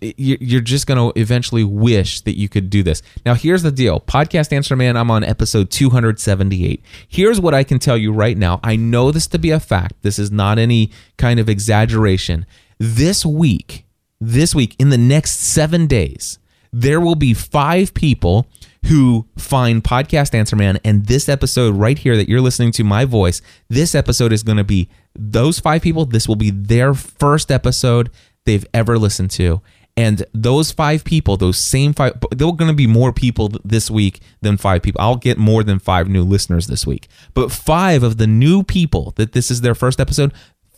[0.00, 3.02] you're just going to eventually wish that you could do this.
[3.24, 6.82] Now, here's the deal Podcast Answer Man, I'm on episode 278.
[7.08, 8.60] Here's what I can tell you right now.
[8.62, 10.02] I know this to be a fact.
[10.02, 12.44] This is not any kind of exaggeration.
[12.78, 13.86] This week,
[14.20, 16.38] this week, in the next seven days,
[16.70, 18.46] there will be five people
[18.86, 23.06] who find Podcast Answer Man and this episode right here that you're listening to my
[23.06, 23.40] voice.
[23.68, 26.04] This episode is going to be those five people.
[26.04, 28.10] This will be their first episode
[28.44, 29.60] they've ever listened to.
[29.98, 33.90] And those five people, those same five, there are going to be more people this
[33.90, 35.00] week than five people.
[35.00, 37.08] I'll get more than five new listeners this week.
[37.34, 40.32] But five of the new people that this is their first episode,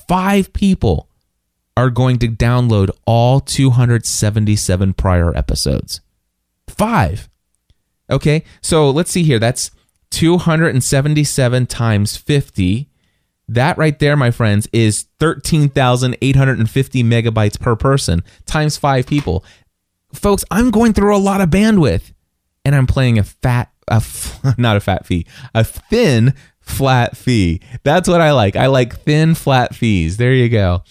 [0.08, 1.10] five people
[1.76, 6.00] are going to download all 277 prior episodes.
[6.66, 7.28] Five.
[8.08, 9.38] Okay, so let's see here.
[9.38, 9.70] That's
[10.12, 12.89] 277 times 50.
[13.50, 19.44] That right there, my friends, is 13,850 megabytes per person times five people.
[20.12, 22.12] Folks, I'm going through a lot of bandwidth
[22.64, 24.02] and I'm playing a fat, a,
[24.58, 27.60] not a fat fee, a thin flat fee.
[27.82, 28.54] That's what I like.
[28.54, 30.16] I like thin flat fees.
[30.16, 30.84] There you go.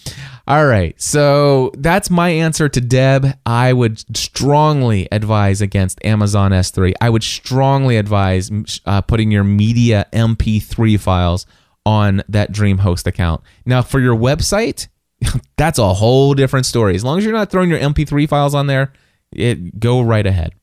[0.45, 0.99] All right.
[1.01, 3.25] So that's my answer to Deb.
[3.45, 6.93] I would strongly advise against Amazon S3.
[6.99, 8.51] I would strongly advise
[8.85, 11.45] uh, putting your media MP3 files
[11.85, 13.41] on that DreamHost account.
[13.65, 14.87] Now, for your website,
[15.57, 16.95] that's a whole different story.
[16.95, 18.93] As long as you're not throwing your MP3 files on there,
[19.31, 20.53] it go right ahead.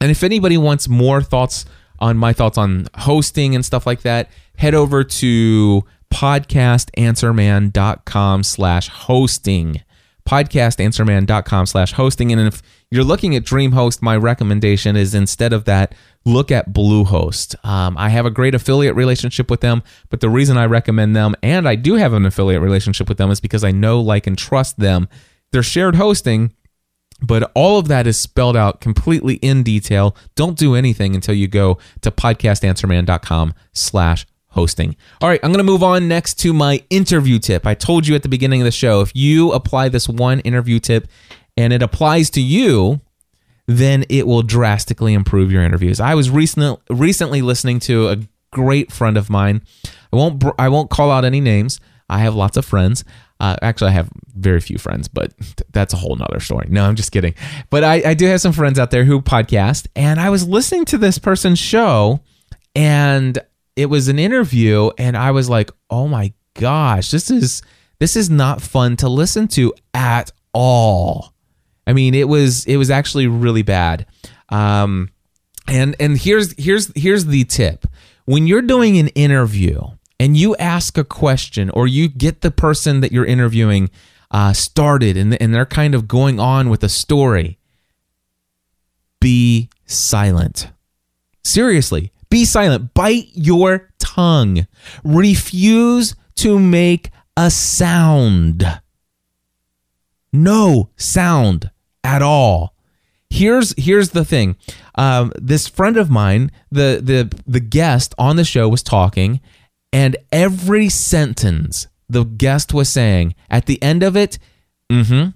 [0.00, 1.64] And if anybody wants more thoughts
[1.98, 9.80] on my thoughts on hosting and stuff like that, head over to podcastanswerman.com slash hosting
[10.28, 12.32] podcastanswerman.com slash hosting.
[12.32, 15.94] And if you're looking at dreamhost my recommendation is instead of that
[16.24, 20.56] look at bluehost um, i have a great affiliate relationship with them but the reason
[20.56, 23.70] i recommend them and i do have an affiliate relationship with them is because i
[23.70, 25.08] know like and trust them.
[25.50, 26.54] They're shared hosting
[27.20, 30.16] but all of that is spelled out completely in detail.
[30.34, 34.96] Don't do anything until you go to podcastanswerman.com slash hosting.
[35.20, 37.66] All right, I'm going to move on next to my interview tip.
[37.66, 40.78] I told you at the beginning of the show if you apply this one interview
[40.80, 41.08] tip
[41.56, 43.00] and it applies to you,
[43.66, 46.00] then it will drastically improve your interviews.
[46.00, 48.16] I was recently recently listening to a
[48.50, 49.62] great friend of mine.
[50.12, 51.80] I won't I won't call out any names.
[52.08, 53.04] I have lots of friends.
[53.40, 55.32] Uh, actually, I have very few friends, but
[55.72, 56.66] that's a whole nother story.
[56.70, 57.34] No, I'm just kidding.
[57.70, 60.84] But I, I do have some friends out there who podcast, and I was listening
[60.86, 62.20] to this person's show,
[62.74, 63.38] and
[63.76, 67.62] it was an interview, and I was like, oh my gosh, this is
[67.98, 71.34] this is not fun to listen to at all.
[71.86, 74.06] I mean, it was it was actually really bad.
[74.48, 75.10] Um,
[75.66, 77.86] and and here's here's here's the tip:
[78.24, 79.80] when you're doing an interview
[80.20, 83.90] and you ask a question or you get the person that you're interviewing
[84.30, 87.58] uh, started and, and they're kind of going on with a story,
[89.20, 90.70] be silent.
[91.42, 92.92] Seriously, be silent.
[92.94, 94.66] Bite your tongue.
[95.04, 98.80] Refuse to make a sound.
[100.32, 101.70] No sound
[102.02, 102.74] at all.
[103.30, 104.56] Here's here's the thing.
[104.96, 109.40] Um, this friend of mine, the the the guest on the show was talking,
[109.92, 114.40] and every sentence the guest was saying at the end of it,
[114.90, 115.30] mm-hmm,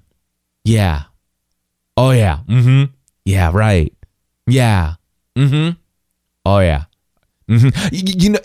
[0.64, 1.04] yeah,
[1.96, 2.92] oh yeah, mm-hmm,
[3.24, 3.92] yeah, right,
[4.48, 4.94] yeah,
[5.36, 5.78] mm-hmm,
[6.44, 6.84] oh yeah,
[7.48, 7.88] mm-hmm.
[7.92, 8.40] You, you know,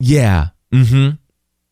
[0.00, 1.16] yeah, mm-hmm,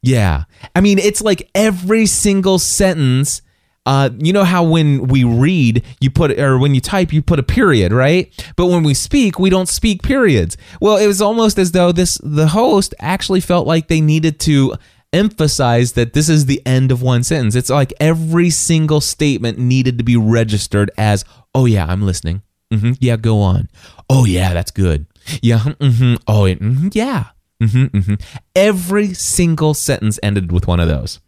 [0.03, 0.44] yeah.
[0.74, 3.42] I mean, it's like every single sentence
[3.84, 7.38] uh, you know how when we read, you put or when you type, you put
[7.38, 8.32] a period, right?
[8.57, 10.57] But when we speak, we don't speak periods.
[10.80, 14.74] Well, it was almost as though this the host actually felt like they needed to
[15.12, 17.57] emphasize that this is the end of one sentence.
[17.57, 22.42] It's like every single statement needed to be registered as, "Oh yeah, I'm listening."
[22.72, 23.68] Mm-hmm, yeah, go on.
[24.09, 25.07] Oh yeah, that's good.
[25.40, 25.58] Yeah.
[25.58, 27.26] Mm-hmm, oh mm-hmm, yeah.
[27.62, 28.14] Mm-hmm, mm-hmm.
[28.56, 31.20] Every single sentence ended with one of those.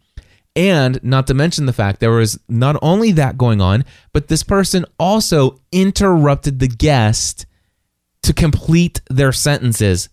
[0.55, 3.83] And not to mention the fact there was not only that going on,
[4.13, 7.45] but this person also interrupted the guest
[8.23, 10.09] to complete their sentences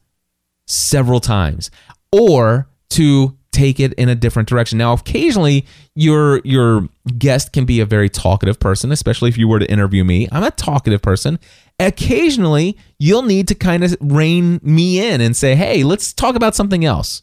[0.66, 1.70] several times
[2.10, 4.78] or to take it in a different direction.
[4.78, 6.88] Now, occasionally your your
[7.18, 10.28] guest can be a very talkative person, especially if you were to interview me.
[10.32, 11.38] I'm a talkative person.
[11.78, 16.54] Occasionally, you'll need to kind of rein me in and say, "Hey, let's talk about
[16.54, 17.22] something else."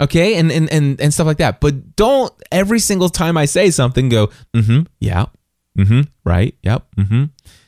[0.00, 3.70] okay and, and and and stuff like that but don't every single time i say
[3.70, 5.26] something go mm-hmm yeah
[5.78, 7.24] mm-hmm right yep mm-hmm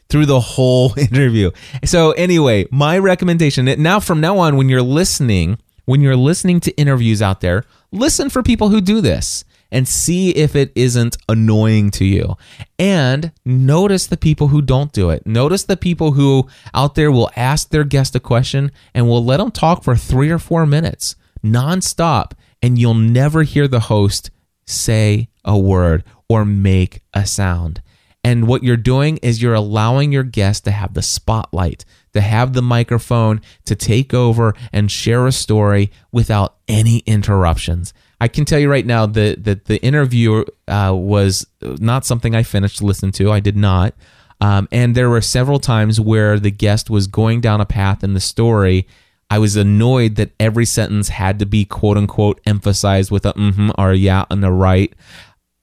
[0.08, 1.50] through the whole interview
[1.84, 6.76] so anyway my recommendation now from now on when you're listening when you're listening to
[6.76, 11.90] interviews out there listen for people who do this and see if it isn't annoying
[11.90, 12.36] to you.
[12.78, 15.26] And notice the people who don't do it.
[15.26, 19.38] Notice the people who out there will ask their guest a question and will let
[19.38, 24.30] them talk for three or four minutes nonstop, and you'll never hear the host
[24.66, 27.82] say a word or make a sound.
[28.22, 32.52] And what you're doing is you're allowing your guest to have the spotlight, to have
[32.52, 37.94] the microphone, to take over and share a story without any interruptions.
[38.20, 42.42] I can tell you right now that, that the interview uh, was not something I
[42.42, 43.32] finished to listen to.
[43.32, 43.94] I did not.
[44.40, 48.14] Um, and there were several times where the guest was going down a path in
[48.14, 48.86] the story
[49.32, 53.70] I was annoyed that every sentence had to be quote unquote emphasized with a mm-hmm
[53.78, 54.92] or yeah on the right.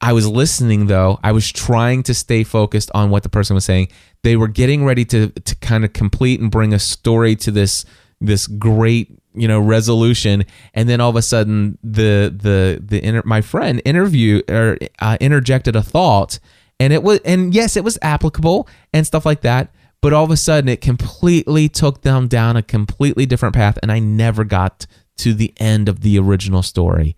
[0.02, 1.20] I was listening though.
[1.24, 3.89] I was trying to stay focused on what the person was saying.
[4.24, 7.86] They were getting ready to to kind of complete and bring a story to this
[8.22, 10.43] this great you know resolution
[10.74, 15.18] and then all of a sudden the the the inter- my friend interview or uh,
[15.22, 16.39] interjected a thought
[16.80, 20.32] and it was and yes it was applicable and stuff like that but all of
[20.32, 24.88] a sudden it completely took them down a completely different path and i never got
[25.16, 27.16] to the end of the original story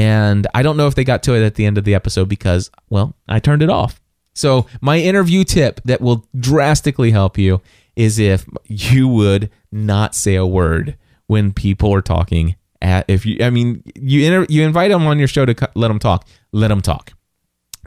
[0.00, 2.28] and i don't know if they got to it at the end of the episode
[2.28, 4.00] because well i turned it off.
[4.32, 7.60] So my interview tip that will drastically help you
[7.96, 10.96] is if you would not say a word
[11.26, 15.18] when people are talking at, if you i mean you inter, you invite them on
[15.18, 16.26] your show to let them talk.
[16.52, 17.12] Let them talk.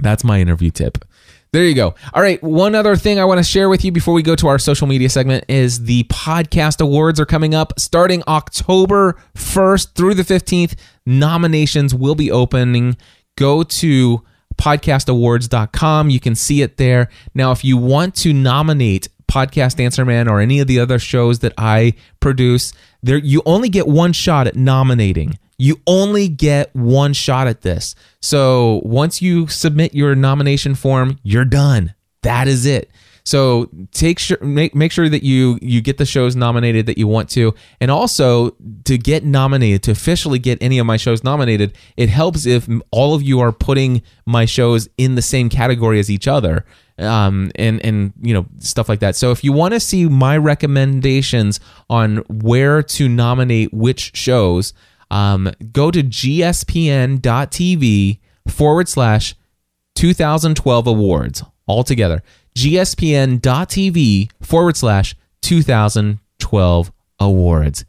[0.02, 1.06] That's my interview tip
[1.54, 1.94] there you go.
[2.14, 2.42] All right.
[2.44, 4.88] One other thing I want to share with you before we go to our social
[4.88, 10.76] media segment is the podcast awards are coming up starting October 1st through the 15th.
[11.06, 12.98] Nominations will be opening.
[13.38, 14.24] Go to
[14.56, 16.10] podcastawards.com.
[16.10, 17.10] You can see it there.
[17.36, 21.40] Now, if you want to nominate Podcast Answer Man or any of the other shows
[21.40, 22.72] that I produce,
[23.02, 25.40] there you only get one shot at nominating.
[25.58, 27.96] You only get one shot at this.
[28.22, 31.94] So once you submit your nomination form, you're done.
[32.22, 32.92] That is it.
[33.26, 37.08] So take sure make make sure that you you get the shows nominated that you
[37.08, 38.52] want to, and also
[38.84, 41.76] to get nominated to officially get any of my shows nominated.
[41.96, 46.12] It helps if all of you are putting my shows in the same category as
[46.12, 46.66] each other
[46.98, 49.16] um, and and you know stuff like that.
[49.16, 54.74] So if you want to see my recommendations on where to nominate which shows,
[55.12, 57.20] um, go to gspn.tv
[58.48, 59.36] forward slash
[59.96, 62.24] 2012 awards altogether.
[62.56, 67.86] gspn.tv forward slash 2012 awards.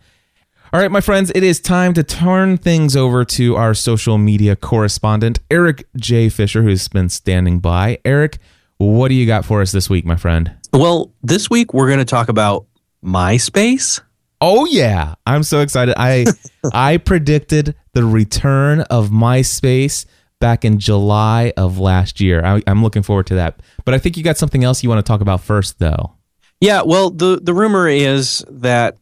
[0.72, 4.56] All right, my friends, it is time to turn things over to our social media
[4.56, 6.28] correspondent, Eric J.
[6.28, 8.00] Fisher, who's been standing by.
[8.04, 8.38] Eric,
[8.78, 10.54] what do you got for us this week, my friend?
[10.72, 12.66] Well, this week we're going to talk about
[13.04, 14.00] MySpace.
[14.40, 15.94] Oh yeah, I'm so excited.
[15.96, 16.26] I
[16.72, 20.06] I predicted the return of MySpace
[20.40, 22.44] back in July of last year.
[22.44, 23.60] I, I'm looking forward to that.
[23.84, 26.12] But I think you got something else you want to talk about first, though.
[26.60, 28.96] Yeah, well, the the rumor is that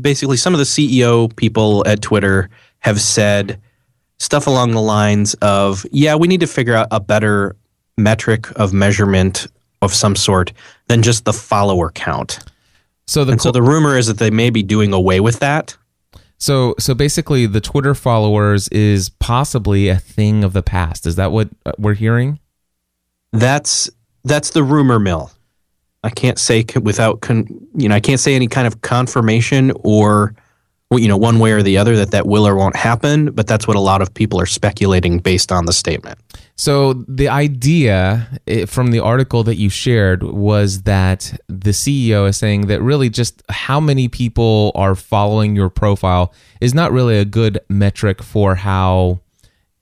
[0.00, 2.48] basically some of the CEO people at Twitter
[2.80, 3.60] have said
[4.18, 7.56] stuff along the lines of, "Yeah, we need to figure out a better
[7.98, 9.46] metric of measurement
[9.82, 10.52] of some sort
[10.86, 12.38] than just the follower count."
[13.06, 15.76] So the And so the rumor is that they may be doing away with that.
[16.38, 21.06] so so basically the Twitter followers is possibly a thing of the past.
[21.06, 22.38] Is that what uh, we're hearing?
[23.32, 23.90] That's
[24.24, 25.30] that's the rumor mill.
[26.04, 30.34] I can't say without con- you know I can't say any kind of confirmation or
[30.90, 33.32] well, you know one way or the other that that will or won't happen.
[33.32, 36.18] But that's what a lot of people are speculating based on the statement.
[36.58, 42.36] So the idea eh, from the article that you shared was that the CEO is
[42.36, 47.24] saying that really just how many people are following your profile is not really a
[47.24, 49.20] good metric for how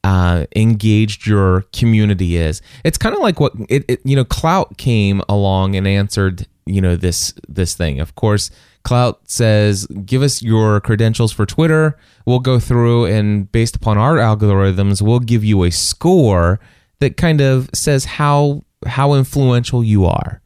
[0.05, 2.61] uh, engaged your community is.
[2.85, 6.81] It's kind of like what it, it you know Klout came along and answered you
[6.81, 8.01] know this this thing.
[8.01, 8.51] Of course,
[8.85, 11.97] Klout says give us your credentials for Twitter.
[12.27, 16.61] We'll go through and based upon our algorithms, we'll give you a score
[17.01, 20.41] that kind of says how how influential you are.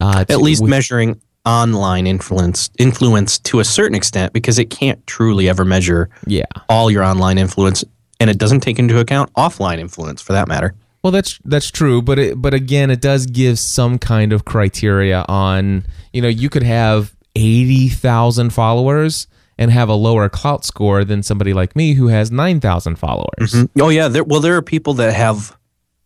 [0.00, 5.04] Uh, At least with- measuring online influence influence to a certain extent because it can't
[5.08, 6.44] truly ever measure yeah.
[6.68, 7.82] all your online influence
[8.20, 10.74] and it doesn't take into account offline influence for that matter.
[11.02, 15.24] Well, that's that's true, but it, but again, it does give some kind of criteria
[15.28, 19.26] on you know you could have eighty thousand followers
[19.58, 23.52] and have a lower Klout score than somebody like me who has nine thousand followers.
[23.52, 23.80] Mm-hmm.
[23.80, 25.56] Oh yeah, there, well there are people that have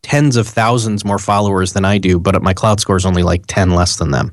[0.07, 3.45] tens of thousands more followers than I do, but my Klout score is only like
[3.49, 4.33] 10 less than them.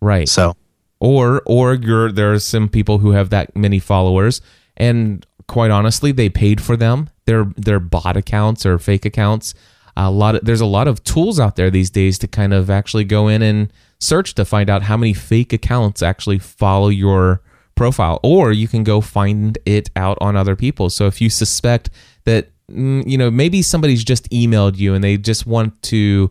[0.00, 0.28] Right.
[0.28, 0.54] So,
[1.00, 4.40] or or you're there are some people who have that many followers
[4.76, 9.54] and quite honestly they paid for them they're they're bot accounts or fake accounts
[9.98, 12.70] a lot of there's a lot of tools out there these days to kind of
[12.70, 17.42] actually go in and search to find out how many fake accounts actually follow your
[17.74, 20.88] profile or you can go find it out on other people.
[20.88, 21.90] So if you suspect
[22.24, 26.30] that mm, you know maybe somebody's just emailed you and they just want to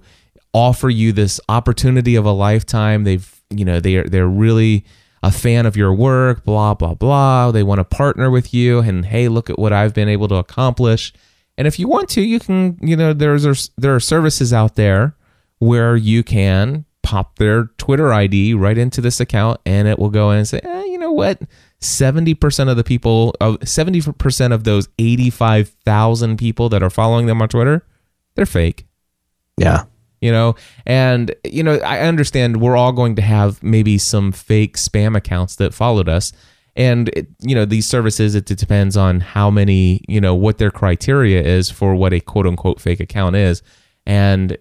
[0.53, 4.85] offer you this opportunity of a lifetime they've you know they're they're really
[5.21, 9.05] a fan of your work blah blah blah they want to partner with you and
[9.05, 11.13] hey look at what I've been able to accomplish
[11.57, 15.15] and if you want to you can you know there's there are services out there
[15.59, 20.31] where you can pop their Twitter ID right into this account and it will go
[20.31, 21.41] in and say eh, you know what?
[21.79, 27.47] 70% of the people of 70% of those 85,000 people that are following them on
[27.47, 27.85] Twitter
[28.35, 28.85] they're fake.
[29.57, 29.85] Yeah.
[30.19, 30.55] you know?
[30.85, 35.55] And you know i understand we're all going to have maybe some fake spam accounts
[35.55, 36.33] that followed us
[36.77, 40.71] and it, you know these services it, depends on how many you know what their
[40.71, 43.61] criteria is for what a quote unquote fake account is
[44.05, 44.57] and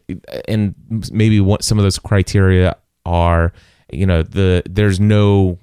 [0.49, 0.75] and
[1.13, 3.53] maybe what some of those criteria are
[3.93, 5.59] you know the there's no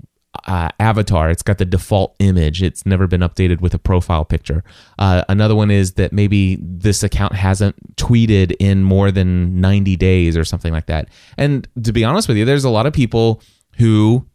[0.48, 1.30] uh, avatar.
[1.30, 2.64] It's got the default image.
[2.64, 4.64] It's never been updated with a profile picture.
[4.98, 10.36] Uh, another one is that maybe this account hasn't tweeted in more than 90 days
[10.36, 11.08] or something like that.
[11.38, 13.42] And to be honest with you, there's a lot of people
[13.78, 14.26] who,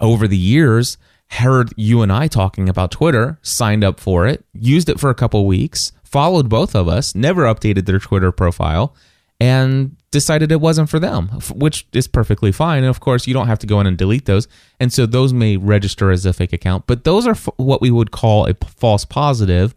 [0.00, 0.98] over the years,
[1.30, 5.14] heard you and I talking about Twitter, signed up for it, used it for a
[5.14, 8.94] couple weeks, followed both of us, never updated their Twitter profile,
[9.40, 12.82] and decided it wasn't for them, which is perfectly fine.
[12.82, 14.48] And of course, you don't have to go in and delete those.
[14.80, 17.90] And so those may register as a fake account, but those are f- what we
[17.90, 19.74] would call a p- false positive.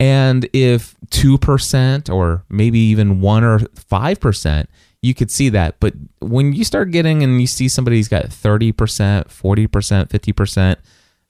[0.00, 4.66] And if 2% or maybe even 1 or 5%,
[5.02, 5.78] you could see that.
[5.80, 10.76] But when you start getting and you see somebody's got 30%, 40%, 50%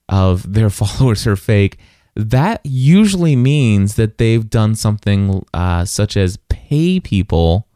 [0.09, 1.77] of their followers are fake,
[2.15, 7.67] that usually means that they've done something uh, such as pay people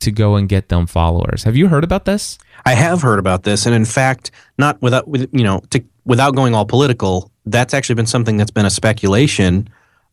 [0.00, 1.44] to go and get them followers.
[1.44, 2.38] Have you heard about this?
[2.64, 6.34] I have heard about this, and in fact, not without with you know to, without
[6.34, 7.30] going all political.
[7.44, 9.68] That's actually been something that's been a speculation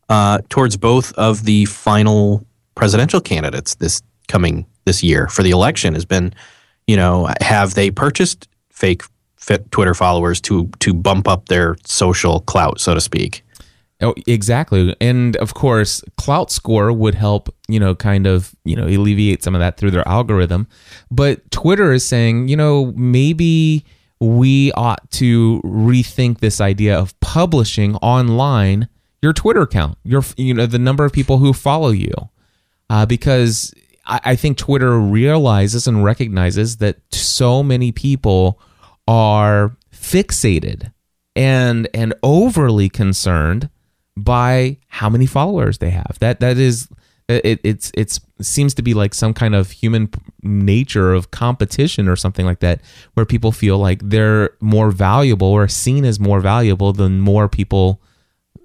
[0.10, 2.46] uh, towards both of the final
[2.76, 5.94] presidential candidates this coming this year for the election.
[5.94, 6.34] Has been,
[6.88, 9.04] you know, have they purchased fake
[9.72, 13.44] Twitter followers to to bump up their social clout, so to speak?
[14.02, 14.96] Oh, exactly.
[15.02, 19.56] And of course, Klout Score would help, you know, kind of, you know, alleviate some
[19.56, 20.68] of that through their algorithm.
[21.12, 23.84] But Twitter is saying, you know, maybe
[24.22, 28.88] we ought to rethink this idea of publishing online
[29.22, 32.14] your Twitter account, your, you know, the number of people who follow you.
[32.90, 33.74] Uh, because
[34.06, 38.62] I, I think Twitter realizes and recognizes that so many people
[39.10, 40.94] are fixated
[41.36, 43.70] and and overly concerned
[44.16, 46.18] by how many followers they have.
[46.20, 46.88] That that is
[47.28, 50.12] it, it's it's seems to be like some kind of human
[50.44, 52.82] nature of competition or something like that,
[53.16, 58.02] where people feel like they're more valuable or seen as more valuable than more people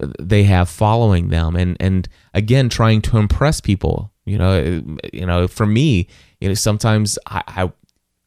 [0.03, 4.13] uh, they have following them, and and again trying to impress people.
[4.27, 6.07] You know, uh, you know, for me,
[6.41, 7.73] you know, sometimes I, I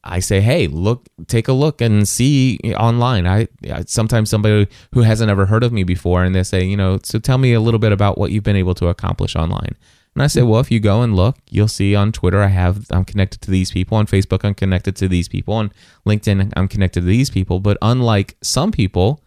[0.07, 3.27] I say, hey, look, take a look and see online.
[3.27, 3.47] I,
[3.85, 7.19] sometimes somebody who hasn't ever heard of me before, and they say, you know, so
[7.19, 9.75] tell me a little bit about what you've been able to accomplish online.
[10.17, 10.49] And I say, mm-hmm.
[10.49, 13.51] well, if you go and look, you'll see on Twitter I have I'm connected to
[13.51, 15.71] these people, on Facebook I'm connected to these people, on
[16.07, 17.59] LinkedIn I'm connected to these people.
[17.59, 19.23] But unlike some people,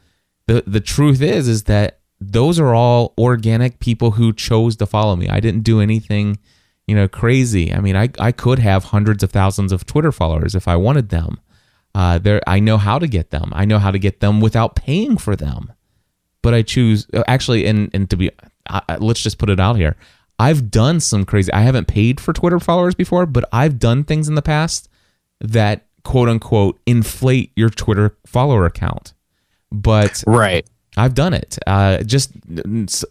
[0.48, 5.14] the the truth is is that those are all organic people who chose to follow
[5.14, 5.28] me.
[5.28, 6.38] I didn't do anything
[6.90, 7.72] you know, crazy.
[7.72, 11.10] I mean, I, I could have hundreds of thousands of Twitter followers if I wanted
[11.10, 11.38] them.
[11.94, 13.52] Uh, there, I know how to get them.
[13.54, 15.72] I know how to get them without paying for them.
[16.42, 18.32] But I choose uh, actually, and and to be,
[18.68, 19.94] uh, let's just put it out here.
[20.40, 21.52] I've done some crazy.
[21.52, 24.88] I haven't paid for Twitter followers before, but I've done things in the past
[25.40, 29.12] that quote unquote inflate your Twitter follower account.
[29.70, 31.56] But right, I've done it.
[31.68, 32.32] Uh, just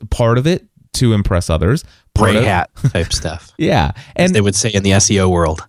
[0.09, 0.65] part of it
[0.95, 1.85] to impress others.
[2.13, 3.51] Part Gray hat type stuff.
[3.57, 5.65] Yeah, and they would say in the SEO world.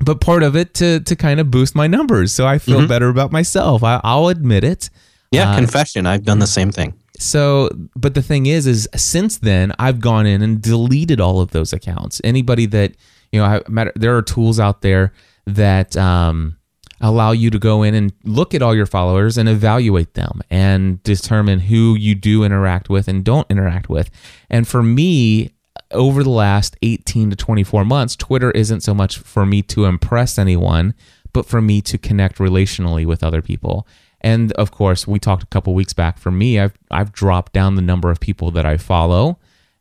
[0.00, 2.88] But part of it to to kind of boost my numbers, so I feel mm-hmm.
[2.88, 3.82] better about myself.
[3.84, 4.90] I, will admit it.
[5.30, 6.06] Yeah, uh, confession.
[6.06, 6.94] I've done the same thing.
[7.18, 11.52] So, but the thing is, is since then I've gone in and deleted all of
[11.52, 12.20] those accounts.
[12.24, 12.94] Anybody that
[13.32, 15.12] you know, I, matter, there are tools out there
[15.46, 16.58] that um,
[17.00, 21.02] allow you to go in and look at all your followers and evaluate them and
[21.02, 24.10] determine who you do interact with and don't interact with.
[24.50, 25.50] And for me,
[25.92, 30.38] over the last 18 to 24 months, Twitter isn't so much for me to impress
[30.38, 30.94] anyone,
[31.32, 33.86] but for me to connect relationally with other people.
[34.20, 36.18] And of course, we talked a couple weeks back.
[36.18, 39.38] For me, I've I've dropped down the number of people that I follow,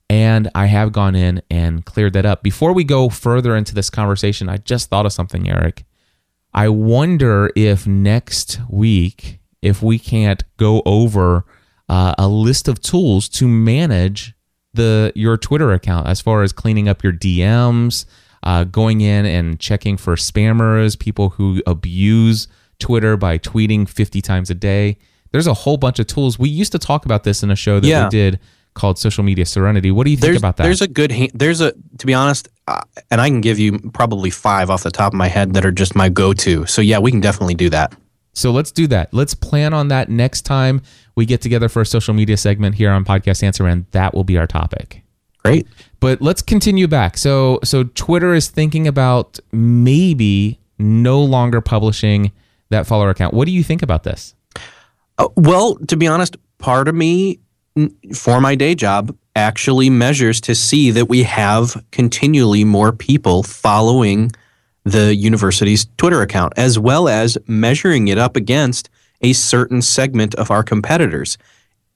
[0.10, 2.42] and I have gone in and cleared that up.
[2.42, 5.86] Before we go further into this conversation, I just thought of something, Eric.
[6.54, 11.46] I wonder if next week, if we can't go over
[11.88, 14.34] uh, a list of tools to manage
[14.74, 18.06] the your Twitter account as far as cleaning up your DMs,
[18.44, 22.48] uh, going in and checking for spammers, people who abuse
[22.80, 24.98] Twitter by tweeting 50 times a day.
[25.32, 26.38] There's a whole bunch of tools.
[26.38, 28.06] We used to talk about this in a show that yeah.
[28.06, 28.40] we did
[28.74, 29.92] called Social Media Serenity.
[29.92, 30.64] What do you think there's, about that?
[30.64, 34.30] There's a good there's a to be honest, uh, and I can give you probably
[34.30, 36.66] 5 off the top of my head that are just my go-to.
[36.66, 37.96] So yeah, we can definitely do that.
[38.34, 39.14] So let's do that.
[39.14, 40.82] Let's plan on that next time
[41.16, 44.24] we get together for a social media segment here on Podcast Answer and That will
[44.24, 45.04] be our topic.
[45.44, 45.68] Great.
[46.00, 47.18] But let's continue back.
[47.18, 52.32] So so Twitter is thinking about maybe no longer publishing
[52.70, 53.34] that follower account.
[53.34, 54.36] What do you think about this?
[55.18, 57.40] Uh, well, to be honest, part of me
[58.14, 64.32] for my day job actually measures to see that we have continually more people following
[64.84, 68.90] the university's Twitter account, as well as measuring it up against
[69.22, 71.38] a certain segment of our competitors.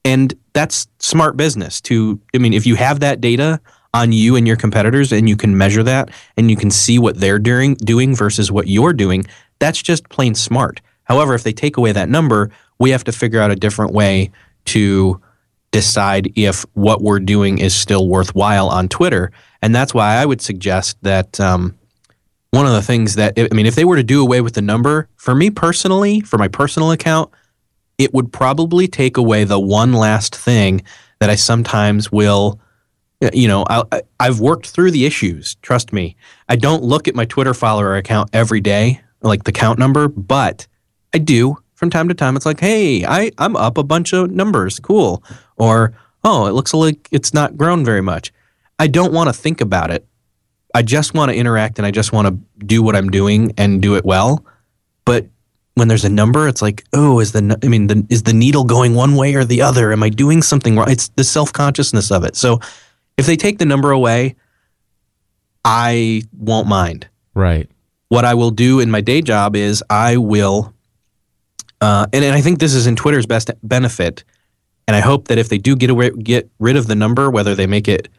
[0.03, 3.59] And that's smart business to, I mean, if you have that data
[3.93, 7.19] on you and your competitors and you can measure that and you can see what
[7.19, 9.25] they're doing, doing versus what you're doing,
[9.59, 10.81] that's just plain smart.
[11.05, 14.31] However, if they take away that number, we have to figure out a different way
[14.65, 15.21] to
[15.71, 19.31] decide if what we're doing is still worthwhile on Twitter.
[19.61, 21.77] And that's why I would suggest that um,
[22.55, 24.61] one of the things that, I mean, if they were to do away with the
[24.61, 27.29] number, for me personally, for my personal account,
[27.97, 30.81] it would probably take away the one last thing
[31.19, 32.59] that I sometimes will.
[33.33, 35.55] You know, I, I've worked through the issues.
[35.55, 36.15] Trust me.
[36.47, 40.67] I don't look at my Twitter follower account every day, like the count number, but
[41.13, 42.35] I do from time to time.
[42.35, 44.79] It's like, hey, I, I'm up a bunch of numbers.
[44.79, 45.23] Cool
[45.57, 45.93] or
[46.23, 48.31] oh, it looks like it's not grown very much.
[48.79, 50.05] I don't want to think about it.
[50.75, 53.81] I just want to interact and I just want to do what I'm doing and
[53.81, 54.45] do it well.
[55.05, 55.27] But
[55.75, 58.65] when there's a number, it's like, oh, is the I mean, the, is the needle
[58.65, 59.93] going one way or the other?
[59.93, 60.91] Am I doing something wrong?
[60.91, 62.35] It's the self consciousness of it.
[62.35, 62.59] So
[63.15, 64.35] if they take the number away,
[65.63, 67.07] I won't mind.
[67.33, 67.71] Right.
[68.09, 70.73] What I will do in my day job is I will,
[71.79, 74.25] uh, and, and I think this is in Twitter's best benefit.
[74.89, 77.55] And I hope that if they do get away, get rid of the number, whether
[77.55, 78.09] they make it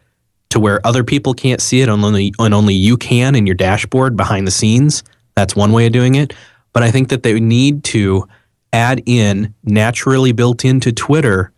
[0.49, 3.55] to where other people can't see it and only and only you can in your
[3.55, 5.03] dashboard behind the scenes,
[5.35, 6.33] that's one way of doing it.
[6.73, 8.27] But I think that they need to
[8.73, 11.51] add in naturally built into Twitter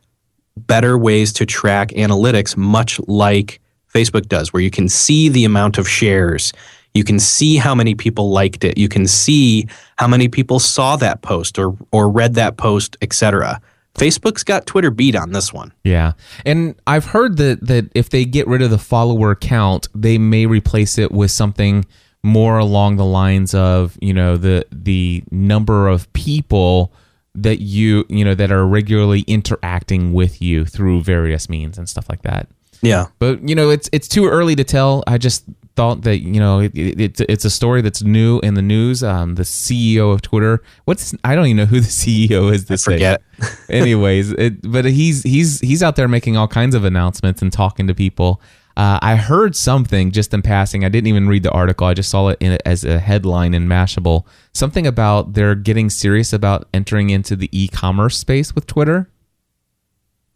[0.55, 3.61] better ways to track analytics, much like
[3.93, 6.53] Facebook does, where you can see the amount of shares.
[6.93, 8.77] You can see how many people liked it.
[8.77, 9.67] You can see
[9.97, 13.61] how many people saw that post or or read that post, etc.
[13.99, 15.73] Facebook's got Twitter beat on this one.
[15.83, 16.13] Yeah.
[16.45, 20.45] And I've heard that that if they get rid of the follower count, they may
[20.45, 21.85] replace it with something
[22.23, 26.93] more along the lines of, you know, the the number of people
[27.35, 32.09] that you, you know, that are regularly interacting with you through various means and stuff
[32.09, 32.47] like that.
[32.81, 33.07] Yeah.
[33.19, 35.03] But you know, it's it's too early to tell.
[35.07, 35.43] I just
[35.79, 39.01] thought that you know it, it, it's it's a story that's new in the news.
[39.01, 42.65] Um, the CEO of Twitter, what's I don't even know who the CEO is.
[42.65, 43.21] This I forget.
[43.69, 47.87] Anyways, it, but he's he's he's out there making all kinds of announcements and talking
[47.87, 48.41] to people.
[48.75, 50.83] Uh, I heard something just in passing.
[50.83, 51.87] I didn't even read the article.
[51.87, 54.25] I just saw it in, as a headline in Mashable.
[54.53, 59.09] Something about they're getting serious about entering into the e-commerce space with Twitter.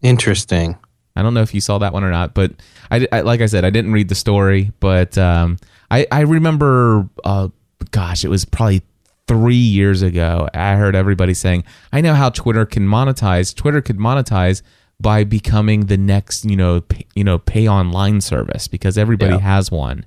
[0.00, 0.78] Interesting.
[1.16, 2.52] I don't know if you saw that one or not, but
[2.90, 5.58] I, I like I said, I didn't read the story, but um,
[5.90, 7.48] I I remember, uh,
[7.90, 8.82] gosh, it was probably
[9.28, 10.48] three years ago.
[10.52, 13.54] I heard everybody saying, "I know how Twitter can monetize.
[13.54, 14.62] Twitter could monetize
[15.00, 19.40] by becoming the next, you know, pay, you know, pay online service because everybody Yeah.
[19.40, 20.04] has one."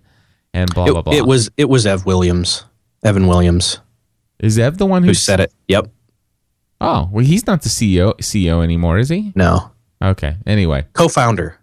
[0.53, 1.13] And blah It, blah blah.
[1.13, 2.65] it was it was Ev Williams,
[3.03, 3.79] Evan Williams,
[4.39, 5.53] is Ev the one who who said it.
[5.67, 5.89] Yep.
[6.81, 9.31] Oh, well, he's not the CEO CEO anymore, is he?
[9.35, 9.71] No.
[10.01, 10.35] Okay.
[10.45, 11.57] Anyway, Co-founder.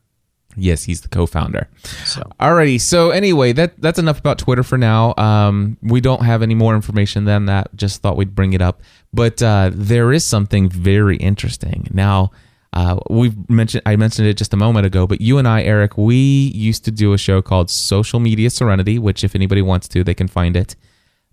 [0.57, 1.69] yes, he's the co-founder.
[2.05, 2.81] So Alrighty.
[2.81, 5.15] So anyway, that that's enough about Twitter for now.
[5.17, 7.75] Um, we don't have any more information than that.
[7.77, 8.83] Just thought we'd bring it up.
[9.13, 11.87] But uh, there is something very interesting.
[11.93, 12.33] Now,
[12.73, 15.97] uh, we've mentioned I mentioned it just a moment ago, but you and I, Eric,
[15.97, 20.03] we used to do a show called Social Media Serenity, which if anybody wants to,
[20.03, 20.75] they can find it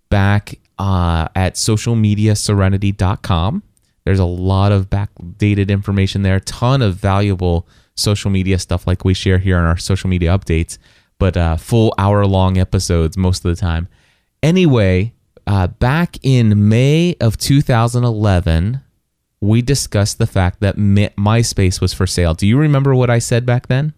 [0.10, 3.64] back uh, at socialmediaserenity.com.
[4.06, 9.06] There's a lot of backdated information there, a ton of valuable social media stuff like
[9.06, 10.78] we share here on our social media updates,
[11.20, 13.88] but uh, full hour long episodes most of the time.
[14.42, 15.14] Anyway,
[15.46, 18.82] uh, back in May of 2011,
[19.40, 22.34] we discussed the fact that My- MySpace was for sale.
[22.34, 23.94] Do you remember what I said back then?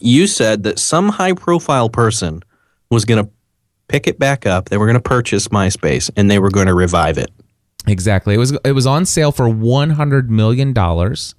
[0.00, 2.42] you said that some high-profile person
[2.90, 3.30] was going to
[3.88, 4.68] pick it back up.
[4.68, 7.30] They were going to purchase MySpace and they were going to revive it.
[7.86, 8.34] Exactly.
[8.34, 11.34] It was it was on sale for one hundred million dollars,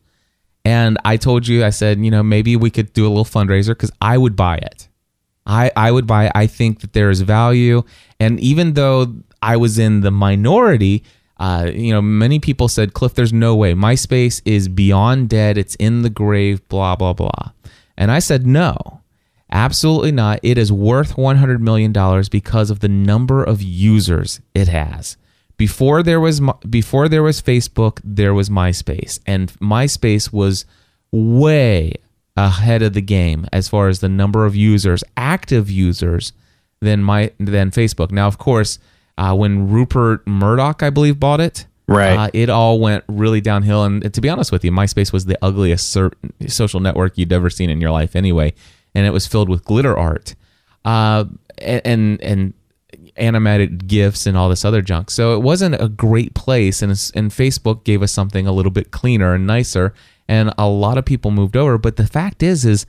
[0.65, 3.69] and I told you I said you know maybe we could do a little fundraiser
[3.69, 4.87] because I would buy it.
[5.45, 6.25] I I would buy.
[6.25, 6.31] It.
[6.35, 7.83] I think that there is value,
[8.19, 11.03] and even though I was in the minority,
[11.37, 13.73] uh, you know, many people said, Cliff, there's no way.
[13.73, 15.57] MySpace is beyond dead.
[15.57, 16.67] It's in the grave.
[16.67, 17.51] Blah blah blah.
[17.97, 19.01] And I said no.
[19.51, 20.39] Absolutely not.
[20.43, 21.91] It is worth $100 million
[22.31, 25.17] because of the number of users it has.
[25.59, 26.39] Before there was
[26.69, 30.63] before there was Facebook, there was MySpace, and MySpace was
[31.11, 31.93] way
[32.37, 36.31] ahead of the game as far as the number of users, active users,
[36.79, 38.09] than my than Facebook.
[38.09, 38.79] Now, of course,
[39.17, 42.15] uh, when Rupert Murdoch, I believe, bought it, Right.
[42.17, 43.83] uh, it all went really downhill.
[43.83, 46.13] And to be honest with you, MySpace was the ugliest ser-
[46.47, 48.53] social network you'd ever seen in your life, anyway.
[48.95, 50.35] And it was filled with glitter art,
[50.85, 51.25] uh,
[51.57, 52.53] and, and and
[53.19, 55.11] animated gifs and all this other junk.
[55.11, 56.81] So it wasn't a great place.
[56.81, 59.93] And and Facebook gave us something a little bit cleaner and nicer.
[60.27, 61.77] And a lot of people moved over.
[61.77, 62.85] But the fact is, is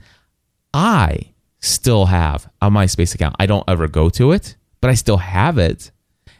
[0.73, 3.35] I still have a MySpace account.
[3.39, 5.91] I don't ever go to it, but I still have it.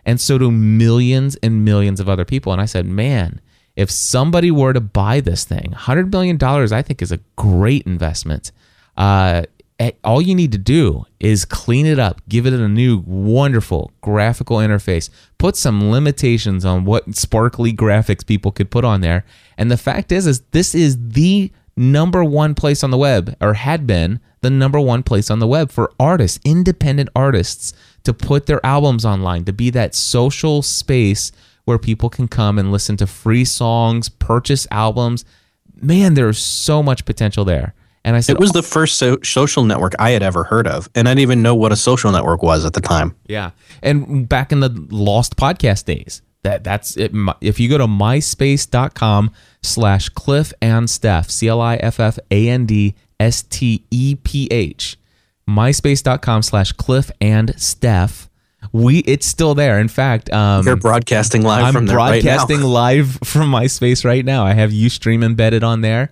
[0.06, 2.52] And so do millions and millions of other people.
[2.52, 3.40] And I said, man,
[3.76, 8.52] if somebody were to buy this thing, $100 million, I think is a great investment.
[8.98, 9.44] Uh,
[10.04, 14.58] all you need to do is clean it up, give it a new, wonderful graphical
[14.58, 19.26] interface, put some limitations on what sparkly graphics people could put on there.
[19.58, 23.54] And the fact is, is this is the number one place on the web, or
[23.56, 27.74] had been the number one place on the web for artists, independent artists,
[28.04, 31.32] to put their albums online, to be that social space
[31.66, 35.24] where people can come and listen to free songs, purchase albums.
[35.76, 37.74] Man, there's so much potential there.
[38.04, 40.90] And I said, It was the first so- social network I had ever heard of,
[40.96, 43.16] and I didn't even know what a social network was at the time.
[43.28, 43.52] Yeah,
[43.84, 47.12] and back in the lost podcast days, that that's it.
[47.42, 49.32] If you go to myspace.com
[49.62, 54.16] slash Cliff and Steph, C L I F F A N D S T E
[54.16, 54.98] P H,
[55.48, 58.30] myspace.com slash Cliff and Steph,
[58.72, 59.80] we it's still there.
[59.80, 62.38] In fact, um, You're broadcasting live I'm from there right now.
[62.38, 64.44] broadcasting live from MySpace right now.
[64.46, 66.12] I have Ustream embedded on there,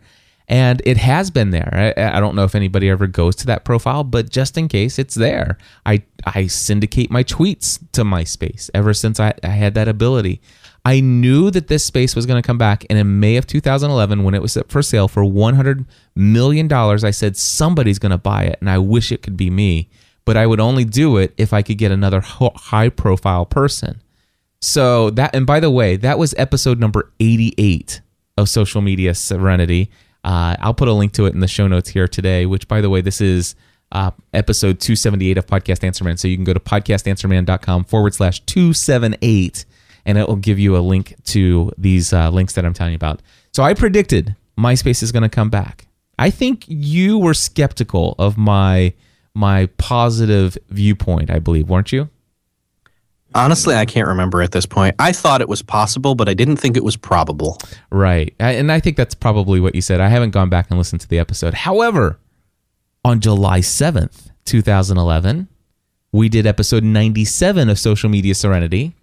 [0.49, 1.93] and it has been there.
[1.95, 4.97] I, I don't know if anybody ever goes to that profile, but just in case,
[4.97, 5.57] it's there.
[5.85, 10.41] I I syndicate my tweets to MySpace ever since I, I had that ability.
[10.83, 14.23] I knew that this space was going to come back, and in May of 2011,
[14.23, 15.85] when it was up for sale for 100
[16.15, 19.51] million dollars, I said somebody's going to buy it, and I wish it could be
[19.51, 19.89] me.
[20.25, 24.01] But I would only do it if I could get another high profile person.
[24.61, 28.01] So that, and by the way, that was episode number 88
[28.37, 29.89] of Social Media Serenity.
[30.23, 32.81] Uh, I'll put a link to it in the show notes here today, which, by
[32.81, 33.55] the way, this is
[33.91, 36.17] uh, episode 278 of Podcast Answer Man.
[36.17, 39.65] So you can go to podcastanswerman.com forward slash 278,
[40.05, 42.97] and it will give you a link to these uh, links that I'm telling you
[42.97, 43.21] about.
[43.53, 45.87] So I predicted MySpace is going to come back.
[46.17, 48.93] I think you were skeptical of my
[49.33, 52.09] my positive viewpoint, I believe, weren't you?
[53.35, 54.95] Honestly, I can't remember at this point.
[54.97, 57.59] I thought it was possible, but I didn't think it was probable.
[57.91, 58.33] Right.
[58.39, 60.01] And I think that's probably what you said.
[60.01, 61.53] I haven't gone back and listened to the episode.
[61.53, 62.19] However,
[63.05, 65.47] on July 7th, 2011,
[66.11, 68.95] we did episode 97 of Social Media Serenity,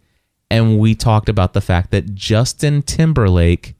[0.50, 3.74] and we talked about the fact that Justin Timberlake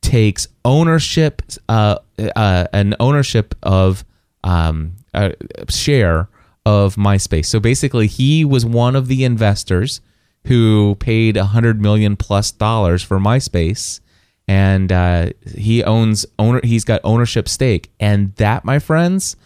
[0.00, 1.98] takes ownership, uh,
[2.34, 4.04] uh, an ownership of
[4.42, 5.34] um, a
[5.68, 6.28] share
[6.64, 7.46] of MySpace.
[7.46, 10.00] So basically, he was one of the investors
[10.46, 14.00] who paid a hundred million plus dollars for MySpace,
[14.48, 16.60] and uh, he owns owner.
[16.62, 19.36] He's got ownership stake, and that, my friends,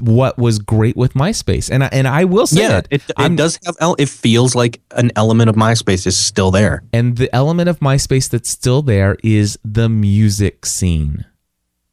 [0.00, 1.70] what was great with MySpace.
[1.70, 3.76] And I, and I will say Yeah, it, it, it does have.
[3.80, 6.82] el- It feels like an element of MySpace is still there.
[6.92, 11.24] And the element of MySpace that's still there is the music scene.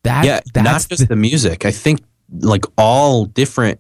[0.03, 1.65] That yeah, that's not just the, the music.
[1.65, 2.01] I think
[2.39, 3.79] like all different.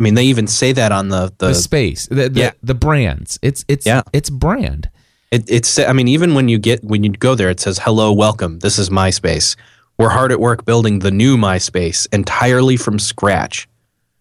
[0.00, 1.48] I mean, they even say that on the the.
[1.48, 2.50] the space, the, the, yeah.
[2.62, 3.38] the brands.
[3.42, 4.02] It's it's Yeah.
[4.12, 4.88] it's brand.
[5.30, 5.78] it, it's.
[5.78, 8.60] I mean, even when you get when you go there, it says "Hello, welcome.
[8.60, 9.56] This is MySpace.
[9.98, 13.68] We're hard at work building the new MySpace entirely from scratch,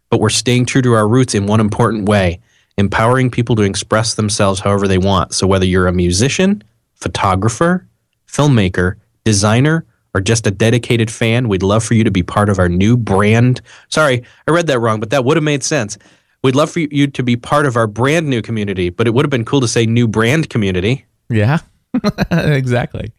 [0.10, 2.40] but we're staying true to our roots in one important way:
[2.80, 5.36] empowering people to express themselves however they want.
[5.36, 6.64] So whether you're a musician,
[6.96, 7.88] photographer,
[8.28, 12.58] filmmaker, designer, or just a dedicated fan, we'd love for you to be part of
[12.58, 13.62] our new brand.
[13.90, 15.96] Sorry, I read that wrong, but that would have made sense.
[16.44, 19.26] We'd love for you to be part of our brand new community, but it would
[19.26, 21.06] have been cool to say new brand community.
[21.30, 21.60] Yeah,
[22.32, 23.12] exactly.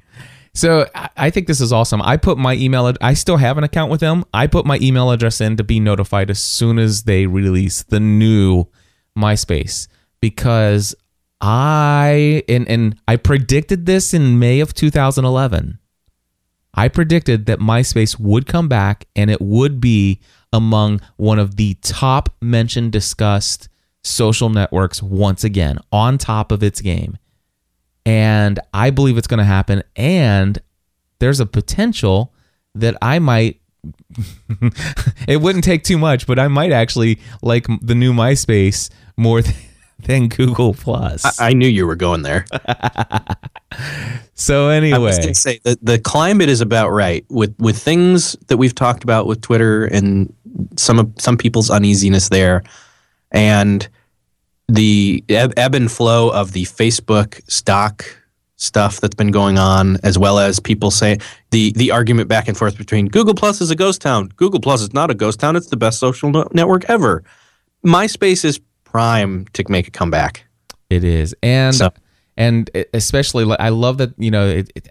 [0.59, 2.03] So I- think this is awesome.
[2.03, 2.93] I put my email.
[3.01, 4.25] I still have an account with them.
[4.35, 8.01] I put my email address in to be notified as soon as they release the
[8.01, 8.65] new
[9.17, 9.87] MySpace
[10.21, 10.97] because
[11.41, 15.79] I and and I predicted this in May of 2011.
[16.75, 20.21] I predicted that MySpace would come back and it would be
[20.53, 23.69] among one of the top mentioned discussed
[24.03, 27.17] social networks once again on top of its game
[28.09, 29.83] and I believe it's going to happen.
[29.95, 30.59] And
[31.19, 32.33] there's a potential
[32.75, 33.61] that I might.
[35.29, 38.89] it wouldn't take too much, but I might actually like the new MySpace
[39.19, 39.55] more than,
[39.99, 41.39] than Google Plus.
[41.39, 42.47] I, I knew you were going there.
[44.35, 47.77] so I was anyway, going to say the, the climate is about right with with
[47.77, 50.33] things that we've talked about with Twitter and
[50.77, 52.63] some of some people's uneasiness there,
[53.33, 53.87] and
[54.69, 58.05] the ebb, ebb and flow of the Facebook stock
[58.57, 61.19] stuff that's been going on, as well as people say
[61.51, 64.29] the the argument back and forth between Google Plus is a ghost town.
[64.37, 65.57] Google Plus is not a ghost town.
[65.57, 67.23] It's the best social no- network ever.
[67.87, 70.45] MySpace is prime to make a comeback.
[70.91, 71.91] It is, and So-
[72.37, 74.89] and especially I love that you know it, it,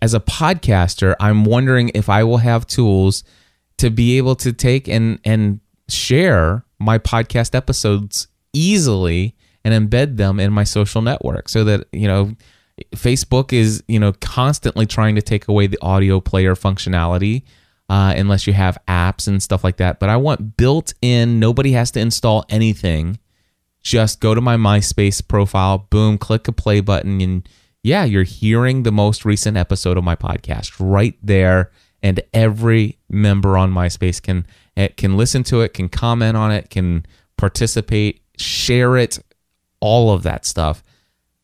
[0.00, 3.22] as a podcaster, I'm wondering if I will have tools
[3.78, 9.34] to be able to take and and share my podcast episodes easily
[9.64, 12.34] and embed them in my social network so that you know
[12.96, 17.42] Facebook is you know constantly trying to take away the audio player functionality
[17.88, 20.00] uh, unless you have apps and stuff like that.
[20.00, 21.38] But I want built in.
[21.38, 23.18] Nobody has to install anything.
[23.82, 27.46] Just go to my MySpace profile, boom, click a play button, and
[27.82, 31.70] yeah, you're hearing the most recent episode of my podcast right there.
[32.02, 34.46] And every member on MySpace can
[34.76, 39.18] it can listen to it, can comment on it, can participate, share it,
[39.80, 40.82] all of that stuff.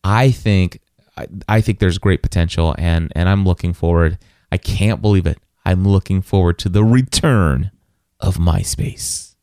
[0.05, 0.81] I think
[1.17, 4.19] I, I think there's great potential and and I'm looking forward.
[4.51, 5.39] I can't believe it.
[5.65, 7.71] I'm looking forward to the return
[8.19, 9.35] of MySpace.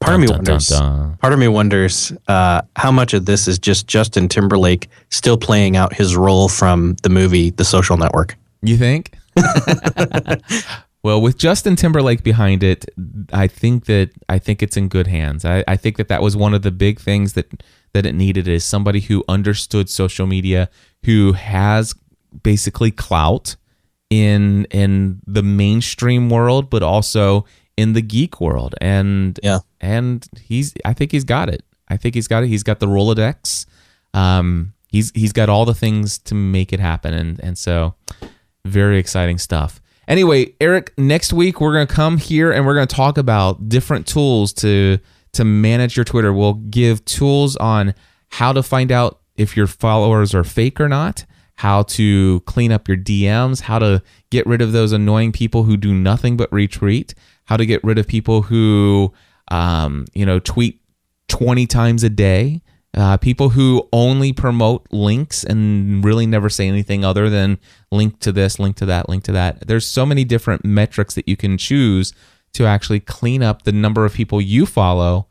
[0.00, 0.68] Part of me Dun, dun, dun, wonders.
[0.68, 1.16] dun.
[1.18, 5.76] Part of me wonders uh, how much of this is just Justin Timberlake still playing
[5.76, 8.34] out his role from the movie The Social Network.
[8.62, 9.14] You think?
[11.02, 12.84] well, with Justin Timberlake behind it,
[13.32, 15.44] I think that I think it's in good hands.
[15.44, 18.48] I, I think that that was one of the big things that that it needed
[18.48, 20.70] is somebody who understood social media,
[21.04, 21.94] who has
[22.42, 23.56] basically clout
[24.10, 27.44] in in the mainstream world, but also
[27.76, 28.74] in the geek world.
[28.80, 29.58] And Yeah.
[29.80, 31.64] and he's I think he's got it.
[31.88, 32.46] I think he's got it.
[32.46, 33.66] He's got the Rolodex.
[34.14, 37.94] Um, he's he's got all the things to make it happen, and and so
[38.64, 39.81] very exciting stuff.
[40.12, 44.52] Anyway, Eric, next week we're gonna come here and we're gonna talk about different tools
[44.52, 44.98] to
[45.32, 46.34] to manage your Twitter.
[46.34, 47.94] We'll give tools on
[48.28, 52.88] how to find out if your followers are fake or not, how to clean up
[52.88, 57.14] your DMs, how to get rid of those annoying people who do nothing but retweet,
[57.46, 59.14] how to get rid of people who
[59.50, 60.78] um, you know tweet
[61.28, 62.60] 20 times a day.
[62.94, 67.58] Uh, people who only promote links and really never say anything other than
[67.90, 69.66] link to this, link to that, link to that.
[69.66, 72.12] There's so many different metrics that you can choose
[72.52, 75.26] to actually clean up the number of people you follow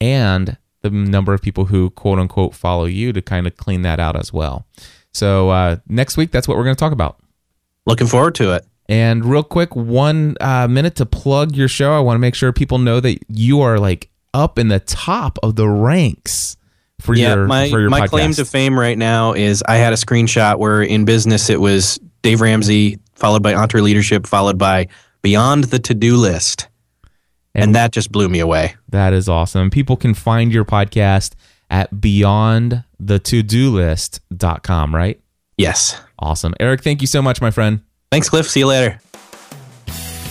[0.00, 3.98] and the number of people who quote unquote follow you to kind of clean that
[3.98, 4.66] out as well.
[5.12, 7.18] So uh, next week, that's what we're going to talk about.
[7.86, 8.66] Looking forward to it.
[8.88, 11.92] And real quick, one uh, minute to plug your show.
[11.92, 15.38] I want to make sure people know that you are like up in the top
[15.42, 16.56] of the ranks
[17.00, 18.08] for yeah, your my, for your my podcast.
[18.08, 21.98] claim to fame right now is I had a screenshot where in business it was
[22.22, 24.88] Dave Ramsey, followed by EntreLeadership, followed by
[25.22, 26.68] Beyond the To Do List.
[27.54, 28.74] And, And- that just blew me away.
[28.88, 29.70] that is awesome.
[29.70, 31.32] People can find your podcast
[31.70, 35.20] at beyondthetodolist.com, right?
[35.56, 36.00] Yes.
[36.18, 36.54] Awesome.
[36.60, 37.80] Eric, thank you so much, my friend.
[38.10, 38.48] Thanks, Cliff.
[38.48, 39.00] See you later.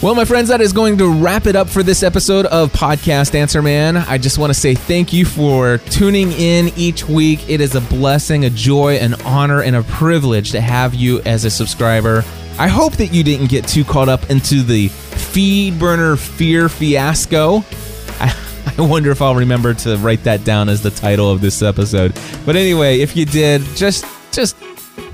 [0.02, 3.36] Well, my friends, that is going to wrap it up for this episode of Podcast
[3.36, 3.98] Answer Man.
[3.98, 7.50] I just want to say thank you for tuning in each week.
[7.50, 11.44] It is a blessing, a joy, an honor, and a privilege to have you as
[11.44, 12.24] a subscriber.
[12.58, 17.58] I hope that you didn't get too caught up into the Feedburner fear fiasco.
[18.22, 18.34] I,
[18.78, 22.18] I wonder if I'll remember to write that down as the title of this episode.
[22.46, 24.56] But anyway, if you did, just just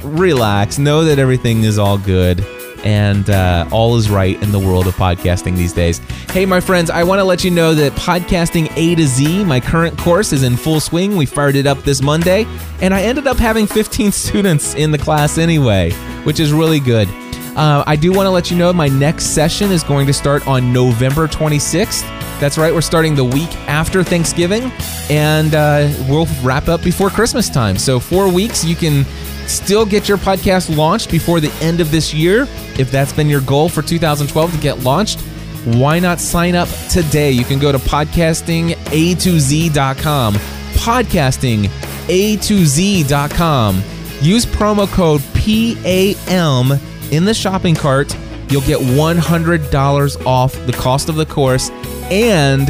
[0.04, 0.78] relax.
[0.78, 2.46] Know that everything is all good
[2.86, 6.00] and uh, all is right in the world of podcasting these days.
[6.30, 9.60] Hey, my friends, I want to let you know that Podcasting A to Z, my
[9.60, 11.18] current course, is in full swing.
[11.18, 12.46] We fired it up this Monday,
[12.82, 15.92] and I ended up having 15 students in the class anyway,
[16.24, 17.10] which is really good.
[17.56, 20.46] Uh, I do want to let you know my next session is going to start
[20.46, 22.02] on November 26th.
[22.40, 24.72] That's right, we're starting the week after Thanksgiving,
[25.10, 27.78] and uh, we'll wrap up before Christmas time.
[27.78, 29.06] So, four weeks, you can
[29.48, 32.48] still get your podcast launched before the end of this year.
[32.78, 35.22] If that's been your goal for 2012 to get launched,
[35.66, 37.32] why not sign up today?
[37.32, 40.34] You can go to podcastinga2z.com.
[40.36, 41.70] Podcasting
[42.08, 43.84] A to Z.com.
[44.22, 46.72] Use promo code PAM
[47.12, 48.16] in the shopping cart.
[48.50, 51.72] You'll get $100 off the cost of the course
[52.12, 52.70] and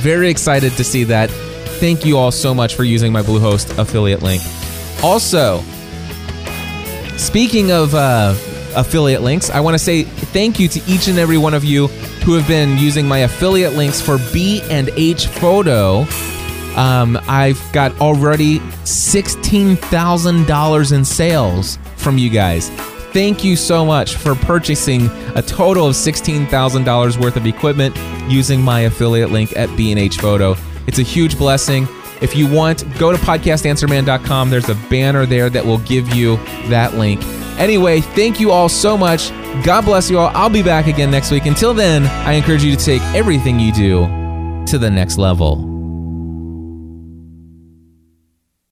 [0.00, 1.30] Very excited to see that.
[1.80, 4.42] Thank you all so much for using my Bluehost affiliate link.
[5.02, 5.62] Also,
[7.16, 8.34] speaking of uh,
[8.76, 11.88] affiliate links, I want to say thank you to each and every one of you
[12.24, 16.06] who have been using my affiliate links for B and H Photo.
[16.76, 22.70] Um, I've got already sixteen thousand dollars in sales from you guys.
[23.12, 25.06] Thank you so much for purchasing
[25.36, 27.96] a total of sixteen thousand dollars worth of equipment
[28.28, 30.56] using my affiliate link at B&H Photo.
[30.86, 31.86] It's a huge blessing.
[32.20, 34.50] If you want, go to podcastanswerman.com.
[34.50, 36.36] There's a banner there that will give you
[36.68, 37.20] that link.
[37.58, 39.30] Anyway, thank you all so much.
[39.64, 40.30] God bless you all.
[40.34, 41.46] I'll be back again next week.
[41.46, 44.06] Until then, I encourage you to take everything you do
[44.66, 45.73] to the next level.